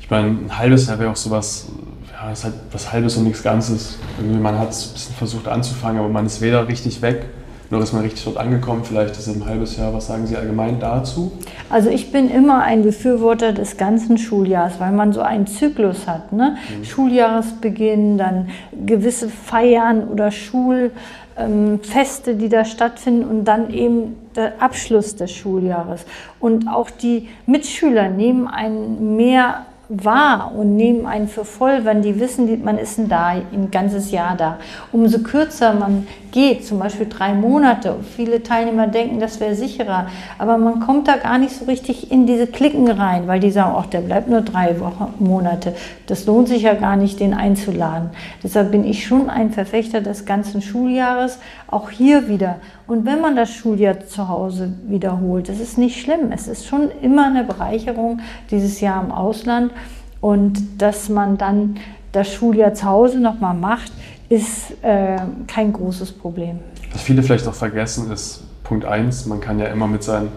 Ich 0.00 0.10
meine, 0.10 0.28
ein 0.28 0.58
halbes 0.58 0.86
Jahr 0.86 0.98
wäre 0.98 1.12
auch 1.12 1.16
sowas, 1.16 1.68
ja, 2.12 2.30
ist 2.30 2.44
halt 2.44 2.54
was 2.72 2.92
Halbes 2.92 3.16
und 3.16 3.24
nichts 3.24 3.42
Ganzes. 3.42 3.98
Irgendwie 4.18 4.38
man 4.40 4.58
hat 4.58 4.70
es 4.70 4.88
ein 4.88 4.92
bisschen 4.92 5.14
versucht 5.14 5.48
anzufangen, 5.48 5.98
aber 5.98 6.10
man 6.10 6.26
ist 6.26 6.42
weder 6.42 6.68
richtig 6.68 7.00
weg 7.00 7.26
noch 7.74 7.82
ist 7.82 7.92
man 7.92 8.02
richtig 8.02 8.24
dort 8.24 8.36
angekommen, 8.36 8.82
vielleicht 8.84 9.16
ist 9.16 9.26
es 9.26 9.36
ein 9.36 9.44
halbes 9.44 9.76
Jahr. 9.76 9.92
Was 9.92 10.06
sagen 10.06 10.26
Sie 10.26 10.36
allgemein 10.36 10.80
dazu? 10.80 11.32
Also 11.68 11.90
ich 11.90 12.12
bin 12.12 12.30
immer 12.30 12.62
ein 12.62 12.82
Befürworter 12.82 13.52
des 13.52 13.76
ganzen 13.76 14.18
Schuljahres, 14.18 14.80
weil 14.80 14.92
man 14.92 15.12
so 15.12 15.20
einen 15.20 15.46
Zyklus 15.46 16.06
hat. 16.06 16.32
Ne? 16.32 16.56
Mhm. 16.78 16.84
Schuljahresbeginn, 16.84 18.18
dann 18.18 18.48
gewisse 18.86 19.28
Feiern 19.28 20.08
oder 20.08 20.30
Schulfeste, 20.30 20.92
ähm, 21.36 22.38
die 22.38 22.48
da 22.48 22.64
stattfinden 22.64 23.24
und 23.24 23.44
dann 23.44 23.70
eben 23.70 24.16
der 24.36 24.62
Abschluss 24.62 25.16
des 25.16 25.32
Schuljahres. 25.32 26.04
Und 26.40 26.68
auch 26.68 26.90
die 26.90 27.28
Mitschüler 27.46 28.08
nehmen 28.08 28.48
einen 28.48 29.16
mehr 29.16 29.66
wahr 29.88 30.52
und 30.56 30.76
nehmen 30.76 31.06
einen 31.06 31.28
für 31.28 31.44
voll, 31.44 31.84
wenn 31.84 32.00
die 32.00 32.18
wissen, 32.18 32.64
man 32.64 32.78
ist 32.78 32.98
da 33.08 33.28
ein 33.28 33.70
ganzes 33.70 34.10
Jahr 34.10 34.36
da. 34.36 34.58
Umso 34.92 35.18
kürzer 35.18 35.74
man 35.74 36.06
geht, 36.32 36.66
zum 36.66 36.78
Beispiel 36.78 37.06
drei 37.08 37.34
Monate. 37.34 37.96
Viele 38.16 38.42
Teilnehmer 38.42 38.86
denken, 38.86 39.20
das 39.20 39.40
wäre 39.40 39.54
sicherer, 39.54 40.06
aber 40.38 40.58
man 40.58 40.80
kommt 40.80 41.06
da 41.06 41.16
gar 41.16 41.38
nicht 41.38 41.54
so 41.54 41.66
richtig 41.66 42.10
in 42.10 42.26
diese 42.26 42.46
Klicken 42.46 42.90
rein, 42.90 43.28
weil 43.28 43.40
die 43.40 43.50
sagen, 43.50 43.74
ach, 43.76 43.86
der 43.86 44.00
bleibt 44.00 44.28
nur 44.28 44.40
drei 44.40 44.80
Wochen, 44.80 45.14
Monate. 45.18 45.74
Das 46.06 46.26
lohnt 46.26 46.48
sich 46.48 46.62
ja 46.62 46.74
gar 46.74 46.96
nicht, 46.96 47.20
den 47.20 47.34
einzuladen. 47.34 48.10
Deshalb 48.42 48.72
bin 48.72 48.84
ich 48.84 49.06
schon 49.06 49.30
ein 49.30 49.50
Verfechter 49.50 50.00
des 50.00 50.24
ganzen 50.24 50.62
Schuljahres, 50.62 51.38
auch 51.68 51.90
hier 51.90 52.28
wieder. 52.28 52.56
Und 52.86 53.06
wenn 53.06 53.20
man 53.20 53.34
das 53.34 53.50
Schuljahr 53.50 54.06
zu 54.06 54.28
Hause 54.28 54.74
wiederholt, 54.86 55.48
das 55.48 55.58
ist 55.58 55.78
nicht 55.78 56.00
schlimm. 56.00 56.32
Es 56.32 56.48
ist 56.48 56.66
schon 56.66 56.90
immer 57.02 57.26
eine 57.26 57.44
Bereicherung 57.44 58.20
dieses 58.50 58.80
Jahr 58.80 59.02
im 59.02 59.10
Ausland. 59.10 59.72
Und 60.20 60.82
dass 60.82 61.08
man 61.08 61.38
dann 61.38 61.76
das 62.12 62.32
Schuljahr 62.32 62.74
zu 62.74 62.84
Hause 62.84 63.20
nochmal 63.20 63.54
macht, 63.54 63.92
ist 64.28 64.72
äh, 64.82 65.16
kein 65.46 65.72
großes 65.72 66.12
Problem. 66.12 66.58
Was 66.92 67.02
viele 67.02 67.22
vielleicht 67.22 67.46
auch 67.48 67.54
vergessen 67.54 68.10
ist, 68.12 68.42
Punkt 68.62 68.84
1, 68.84 69.26
man 69.26 69.40
kann 69.40 69.58
ja 69.58 69.66
immer 69.66 69.86
mit 69.86 70.02
seinen 70.02 70.28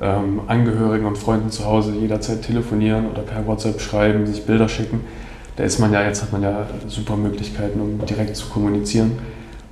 ähm, 0.00 0.40
Angehörigen 0.46 1.06
und 1.06 1.18
Freunden 1.18 1.50
zu 1.50 1.64
Hause 1.64 1.92
jederzeit 1.94 2.42
telefonieren 2.42 3.06
oder 3.10 3.22
per 3.22 3.46
WhatsApp 3.46 3.80
schreiben, 3.80 4.26
sich 4.26 4.44
Bilder 4.46 4.68
schicken. 4.68 5.00
Da 5.56 5.64
ist 5.64 5.78
man 5.78 5.92
ja, 5.92 6.02
jetzt 6.02 6.22
hat 6.22 6.32
man 6.32 6.42
ja 6.42 6.66
super 6.86 7.16
Möglichkeiten, 7.16 7.80
um 7.80 8.06
direkt 8.06 8.36
zu 8.36 8.48
kommunizieren. 8.48 9.18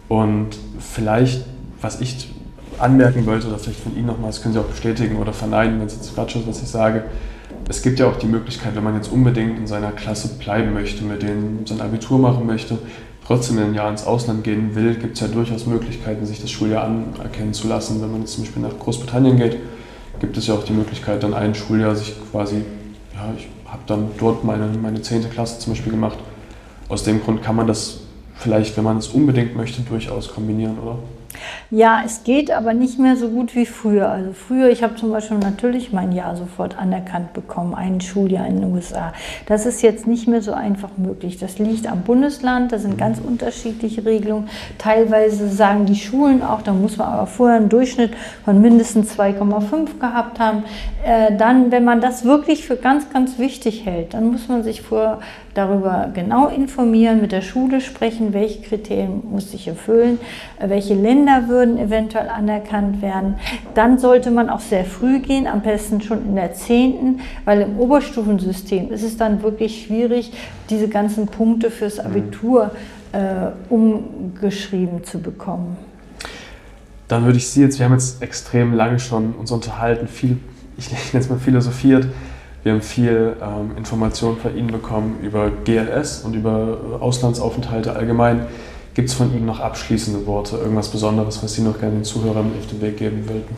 Und 0.09 0.51
vielleicht, 0.79 1.45
was 1.87 2.01
ich 2.01 2.29
anmerken 2.79 3.25
wollte, 3.27 3.47
oder 3.47 3.59
vielleicht 3.59 3.81
von 3.81 3.97
Ihnen 3.97 4.07
nochmal, 4.07 4.31
das 4.31 4.43
können 4.43 4.53
Sie 4.53 4.61
auch 4.61 4.65
bestätigen 4.65 5.17
oder 5.17 5.33
verneinen, 5.33 5.79
wenn 5.79 5.87
es 5.87 5.95
jetzt 5.95 6.15
Quatsch 6.15 6.37
ist, 6.37 6.47
was 6.47 6.61
ich 6.61 6.69
sage. 6.69 7.05
Es 7.69 7.81
gibt 7.81 8.01
ja 8.01 8.09
auch 8.09 8.17
die 8.17 8.27
Möglichkeit, 8.27 8.75
wenn 8.75 8.85
man 8.85 8.97
jetzt 8.97 9.11
unbedingt 9.11 9.57
in 9.57 9.67
seiner 9.67 9.93
Klasse 9.93 10.29
bleiben 10.39 10.75
möchte, 10.75 11.05
mit 11.05 11.23
denen 11.23 11.65
sein 11.65 11.81
Abitur 11.81 12.19
machen 12.19 12.45
möchte, 12.45 12.79
trotzdem 13.25 13.59
ein 13.59 13.75
Jahr 13.75 13.89
ins 13.89 14.05
Ausland 14.05 14.45
gehen 14.45 14.75
will, 14.75 14.97
gibt 14.97 15.15
es 15.15 15.21
ja 15.21 15.29
durchaus 15.29 15.67
Möglichkeiten, 15.67 16.27
sich 16.27 16.41
das 16.41 16.51
Schuljahr 16.51 16.85
anerkennen 16.85 17.55
zu 17.55 17.69
lassen. 17.69 18.03
Wenn 18.03 18.11
man 18.11 18.21
jetzt 18.23 18.35
zum 18.35 18.45
Beispiel 18.45 18.63
nach 18.63 18.79
Großbritannien 18.79 19.37
geht, 19.37 19.57
gibt 20.21 20.37
es 20.37 20.49
ja 20.49 20.55
auch 20.55 20.65
die 20.65 20.73
Möglichkeit, 20.73 21.23
dann 21.23 21.35
ein 21.35 21.55
Schuljahr 21.55 21.95
sich 21.95 22.15
quasi, 22.31 22.57
ja, 23.15 23.33
ich 23.37 23.49
habe 23.65 23.83
dann 23.87 24.11
dort 24.19 24.45
meine, 24.45 24.69
meine 24.83 25.01
10. 25.01 25.31
Klasse 25.31 25.61
zum 25.61 25.73
Beispiel 25.73 25.93
gemacht. 25.93 26.19
Aus 26.89 27.05
dem 27.05 27.23
Grund 27.23 27.43
kann 27.43 27.57
man 27.57 27.67
das 27.67 28.01
vielleicht, 28.35 28.77
wenn 28.77 28.85
man 28.85 28.99
es 28.99 29.09
unbedingt 29.09 29.57
möchte, 29.57 29.83
durchaus 29.83 30.33
kombinieren, 30.33 30.79
oder? 30.79 30.99
Ja, 31.71 32.03
es 32.05 32.25
geht 32.25 32.51
aber 32.51 32.75
nicht 32.75 32.99
mehr 32.99 33.17
so 33.17 33.29
gut 33.29 33.55
wie 33.55 33.67
früher. 33.67 34.09
Also 34.09 34.33
früher, 34.33 34.69
ich 34.69 34.83
habe 34.83 34.95
zum 34.97 35.11
Beispiel 35.11 35.39
natürlich 35.39 35.93
mein 35.93 36.13
Jahr 36.13 36.37
sofort 36.37 36.79
anerkannt 36.79 37.33
bekommen, 37.33 37.75
ein 37.75 38.01
Schuljahr 38.01 38.47
in 38.47 38.61
den 38.61 38.73
USA. 38.73 39.13
Das 39.47 39.67
ist 39.67 39.83
jetzt 39.83 40.07
nicht 40.07 40.29
mehr 40.29 40.43
so 40.43 40.53
einfach 40.53 40.91
möglich. 40.97 41.39
Das 41.39 41.59
liegt 41.59 41.87
am 41.87 42.03
Bundesland, 42.03 42.73
da 42.73 42.79
sind 42.79 42.99
ganz 42.99 43.19
unterschiedliche 43.19 44.05
Regelungen. 44.05 44.49
Teilweise 44.79 45.49
sagen 45.49 45.87
die 45.87 45.97
Schulen 45.97 46.43
auch, 46.43 46.63
da 46.63 46.73
muss 46.73 46.97
man 46.97 47.09
aber 47.09 47.27
vorher 47.27 47.57
einen 47.57 47.69
Durchschnitt 47.69 48.13
von 48.45 48.61
mindestens 48.61 49.19
2,5 49.19 49.99
gehabt 49.99 50.39
haben. 50.39 50.65
Äh, 51.05 51.37
dann, 51.37 51.71
wenn 51.71 51.85
man 51.85 52.01
das 52.01 52.25
wirklich 52.25 52.67
für 52.67 52.77
ganz, 52.77 53.11
ganz 53.11 53.39
wichtig 53.39 53.85
hält, 53.85 54.15
dann 54.15 54.31
muss 54.31 54.49
man 54.49 54.63
sich 54.63 54.83
vor 54.83 55.21
darüber 55.57 56.11
genau 56.13 56.49
informieren, 56.49 57.21
mit 57.21 57.33
der 57.33 57.41
Schule 57.41 57.81
sprechen, 57.81 58.33
welche 58.33 58.63
Kriterien 58.63 59.23
muss 59.31 59.53
ich 59.55 59.69
erfüllen, 59.69 60.19
welche 60.61 60.95
Länder 60.95 61.49
würden 61.49 61.79
eventuell 61.79 62.29
anerkannt 62.29 63.03
werden. 63.03 63.37
Dann 63.75 63.99
sollte 63.99 64.31
man 64.31 64.51
auch 64.51 64.61
sehr 64.61 64.85
früh 64.85 65.21
gehen, 65.21 65.47
am 65.47 65.63
besten 65.63 66.01
schon 66.01 66.27
in 66.27 66.35
der 66.37 66.55
10., 66.55 67.21
weil 67.45 67.63
im 67.63 67.79
Oberstufensystem 67.79 68.93
ist 68.93 69.03
es 69.03 69.17
dann 69.17 69.43
wirklich 69.43 69.87
schwierig, 69.87 70.33
diese 70.71 70.89
ganzen 70.89 71.27
Punkte 71.27 71.71
fürs 71.71 71.99
Abitur 71.99 72.71
äh, 73.13 73.51
umgeschrieben 73.71 75.05
zu 75.05 75.21
bekommen. 75.21 75.77
Dann 77.09 77.25
würde 77.25 77.39
ich 77.39 77.49
Sie 77.49 77.63
jetzt, 77.63 77.79
wir 77.79 77.87
haben 77.87 77.93
jetzt 77.93 78.21
extrem 78.21 78.75
lange 78.75 78.99
schon 78.99 79.35
uns 79.35 79.51
unterhalten, 79.51 80.09
viel, 80.09 80.39
ich 80.77 80.91
nenne 81.13 81.25
es 81.25 81.31
mal 81.31 81.39
philosophiert, 81.39 82.07
wir 82.67 82.73
haben 82.73 82.83
viel 82.83 83.37
ähm, 83.41 83.77
Informationen 83.77 84.39
von 84.39 84.57
Ihnen 84.57 84.67
bekommen 84.67 85.21
über 85.23 85.53
GLS 85.53 86.25
und 86.25 86.35
über 86.35 86.99
Auslandsaufenthalte 86.99 87.95
allgemein. 87.95 88.49
Gibt 88.93 89.09
es 89.09 89.15
von 89.15 89.33
Ihnen 89.33 89.47
noch 89.47 89.61
abschließende 89.61 90.27
Worte, 90.27 90.57
irgendwas 90.57 90.89
Besonderes, 90.89 91.41
was 91.45 91.55
Sie 91.55 91.63
noch 91.63 91.79
gerne 91.79 91.95
den 91.95 92.03
Zuhörern 92.05 92.51
auf 92.59 92.67
den 92.67 92.81
Weg 92.81 92.97
geben 92.97 93.29
wollten? 93.29 93.55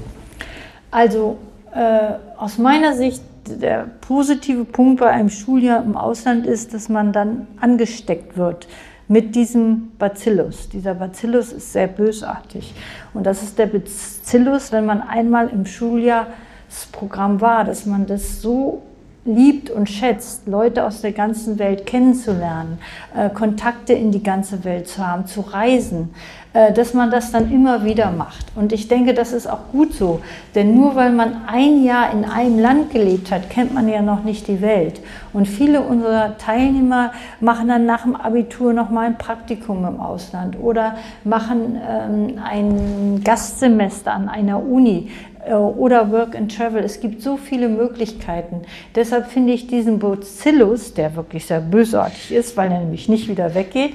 Also 0.91 1.39
äh, 1.75 2.17
aus 2.37 2.59
meiner 2.59 2.95
Sicht, 2.97 3.23
der 3.47 3.87
positive 4.03 4.67
Punkt 4.67 5.01
bei 5.01 5.09
einem 5.09 5.31
Schuljahr 5.31 5.83
im 5.83 5.97
Ausland 5.97 6.47
ist, 6.47 6.75
dass 6.75 6.91
man 6.91 7.15
dann 7.15 7.47
angesteckt 7.63 8.37
wird 8.37 8.69
mit 9.09 9.35
diesem 9.35 9.93
Bacillus. 9.99 10.69
Dieser 10.69 10.93
Bacillus 10.93 11.53
ist 11.53 11.73
sehr 11.73 11.87
bösartig. 11.87 12.75
Und 13.15 13.25
das 13.25 13.43
ist 13.43 13.59
der 13.59 13.69
Bacillus, 13.69 14.71
wenn 14.71 14.85
man 14.85 15.01
einmal 15.01 15.49
im 15.49 15.65
Schuljahr 15.65 16.27
das 16.69 16.85
Programm 16.93 17.41
war, 17.41 17.65
dass 17.65 17.87
man 17.87 18.05
das 18.05 18.43
so 18.43 18.83
liebt 19.29 19.71
und 19.71 19.89
schätzt, 19.89 20.47
Leute 20.47 20.85
aus 20.85 21.03
der 21.03 21.13
ganzen 21.13 21.59
Welt 21.59 21.87
kennenzulernen, 21.87 22.79
äh, 23.15 23.29
Kontakte 23.31 23.93
in 23.93 24.11
die 24.11 24.23
ganze 24.23 24.65
Welt 24.65 24.89
zu 24.89 25.07
haben, 25.07 25.27
zu 25.27 25.41
reisen, 25.43 26.11
äh, 26.55 26.73
dass 26.73 26.95
man 26.95 27.11
das 27.11 27.31
dann 27.31 27.53
immer 27.53 27.85
wieder 27.85 28.11
macht. 28.11 28.47
Und 28.57 28.73
ich 28.73 28.89
denke, 28.89 29.13
das 29.13 29.33
ist 29.33 29.47
auch 29.47 29.69
gut 29.71 29.93
so, 29.93 30.21
denn 30.55 30.75
nur 30.75 30.97
weil 30.97 31.13
man 31.13 31.43
ein 31.47 31.85
Jahr 31.85 32.11
in 32.11 32.25
einem 32.25 32.59
Land 32.59 32.91
gelebt 32.91 33.31
hat, 33.31 33.51
kennt 33.51 33.75
man 33.75 33.87
ja 33.87 34.01
noch 34.01 34.25
nicht 34.25 34.49
die 34.49 34.63
Welt. 34.63 35.01
Und 35.35 35.47
viele 35.47 35.83
unserer 35.83 36.39
Teilnehmer 36.39 37.13
machen 37.41 37.69
dann 37.69 37.85
nach 37.85 38.03
dem 38.03 38.17
Abitur 38.17 38.73
noch 38.73 38.89
mal 38.89 39.07
ein 39.07 39.19
Praktikum 39.19 39.85
im 39.85 40.01
Ausland 40.01 40.59
oder 40.59 40.97
machen 41.23 41.79
ähm, 41.87 42.41
ein 42.43 43.21
Gastsemester 43.23 44.13
an 44.15 44.31
einer 44.31 44.63
Uni. 44.63 45.11
Äh, 45.47 45.55
oder 45.55 46.11
Work 46.11 46.37
and 46.37 46.55
Travel. 46.55 46.83
Es 46.83 47.01
gibt 47.01 47.23
so 47.23 47.37
viele 47.37 47.69
Möglichkeiten. 47.69 48.63
Deshalb 48.95 49.27
finde 49.27 49.53
ich 49.53 49.67
diesen 49.67 49.99
Bacillus, 49.99 50.95
der 50.95 51.15
wirklich 51.17 51.47
sehr 51.47 51.61
bösartig 51.61 52.33
ist, 52.33 52.57
weil 52.57 52.71
er 52.71 52.81
nämlich 52.81 53.09
nicht 53.09 53.29
wieder 53.29 53.55
weggeht, 53.55 53.95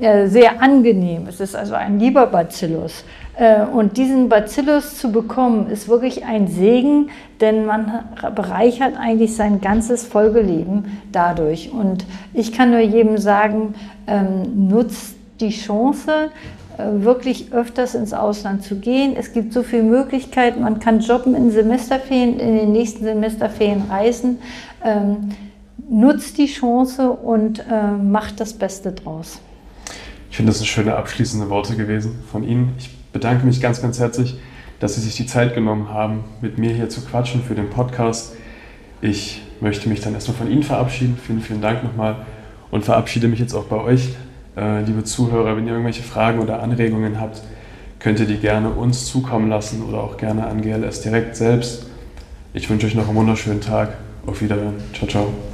äh, 0.00 0.28
sehr 0.28 0.62
angenehm. 0.62 1.26
Es 1.28 1.40
ist 1.40 1.54
also 1.54 1.74
ein 1.74 1.98
lieber 1.98 2.26
Bacillus. 2.26 3.04
Äh, 3.36 3.62
und 3.62 3.96
diesen 3.96 4.28
Bacillus 4.28 4.98
zu 4.98 5.12
bekommen, 5.12 5.70
ist 5.70 5.88
wirklich 5.88 6.24
ein 6.24 6.48
Segen, 6.48 7.10
denn 7.40 7.66
man 7.66 8.04
bereichert 8.34 8.94
eigentlich 8.98 9.36
sein 9.36 9.60
ganzes 9.60 10.06
Folgeleben 10.06 11.00
dadurch. 11.12 11.70
Und 11.72 12.04
ich 12.34 12.52
kann 12.52 12.70
nur 12.70 12.80
jedem 12.80 13.18
sagen, 13.18 13.74
ähm, 14.06 14.68
nutzt 14.68 15.16
die 15.40 15.50
Chance, 15.50 16.30
wirklich 16.94 17.52
öfters 17.52 17.94
ins 17.94 18.12
Ausland 18.12 18.62
zu 18.62 18.76
gehen. 18.76 19.14
Es 19.16 19.32
gibt 19.32 19.52
so 19.52 19.62
viele 19.62 19.82
Möglichkeiten. 19.82 20.62
Man 20.62 20.80
kann 20.80 21.00
jobben 21.00 21.34
in 21.34 21.50
Semesterferien, 21.50 22.38
in 22.38 22.56
den 22.56 22.72
nächsten 22.72 23.04
Semesterferien 23.04 23.82
reisen. 23.90 24.38
Ähm, 24.84 25.30
nutzt 25.88 26.38
die 26.38 26.46
Chance 26.46 27.10
und 27.10 27.60
äh, 27.60 27.92
macht 27.92 28.40
das 28.40 28.52
Beste 28.52 28.92
draus. 28.92 29.40
Ich 30.30 30.36
finde, 30.36 30.50
das 30.50 30.58
sind 30.58 30.68
schöne 30.68 30.94
abschließende 30.96 31.50
Worte 31.50 31.74
gewesen 31.74 32.20
von 32.30 32.44
Ihnen. 32.44 32.74
Ich 32.78 32.90
bedanke 33.12 33.44
mich 33.44 33.60
ganz, 33.60 33.82
ganz 33.82 33.98
herzlich, 33.98 34.38
dass 34.78 34.94
Sie 34.94 35.00
sich 35.00 35.16
die 35.16 35.26
Zeit 35.26 35.54
genommen 35.54 35.90
haben, 35.90 36.24
mit 36.40 36.58
mir 36.58 36.70
hier 36.70 36.88
zu 36.88 37.00
quatschen 37.00 37.42
für 37.42 37.54
den 37.54 37.68
Podcast. 37.68 38.34
Ich 39.00 39.42
möchte 39.60 39.88
mich 39.88 40.00
dann 40.00 40.14
erstmal 40.14 40.36
von 40.36 40.50
Ihnen 40.50 40.62
verabschieden. 40.62 41.18
Vielen, 41.26 41.40
vielen 41.40 41.60
Dank 41.60 41.82
nochmal 41.82 42.26
und 42.70 42.84
verabschiede 42.84 43.26
mich 43.26 43.40
jetzt 43.40 43.54
auch 43.54 43.64
bei 43.64 43.76
euch 43.76 44.10
äh, 44.56 44.82
liebe 44.82 45.04
Zuhörer, 45.04 45.56
wenn 45.56 45.66
ihr 45.66 45.72
irgendwelche 45.72 46.02
Fragen 46.02 46.40
oder 46.40 46.62
Anregungen 46.62 47.20
habt, 47.20 47.42
könnt 47.98 48.18
ihr 48.18 48.26
die 48.26 48.38
gerne 48.38 48.70
uns 48.70 49.06
zukommen 49.06 49.48
lassen 49.48 49.82
oder 49.82 49.98
auch 49.98 50.16
gerne 50.16 50.46
an 50.46 50.62
GLS 50.62 51.02
direkt 51.02 51.36
selbst. 51.36 51.86
Ich 52.52 52.68
wünsche 52.68 52.86
euch 52.86 52.94
noch 52.94 53.08
einen 53.08 53.16
wunderschönen 53.16 53.60
Tag. 53.60 53.96
Auf 54.26 54.42
Wiedersehen. 54.42 54.74
Ciao, 54.92 55.08
ciao. 55.08 55.49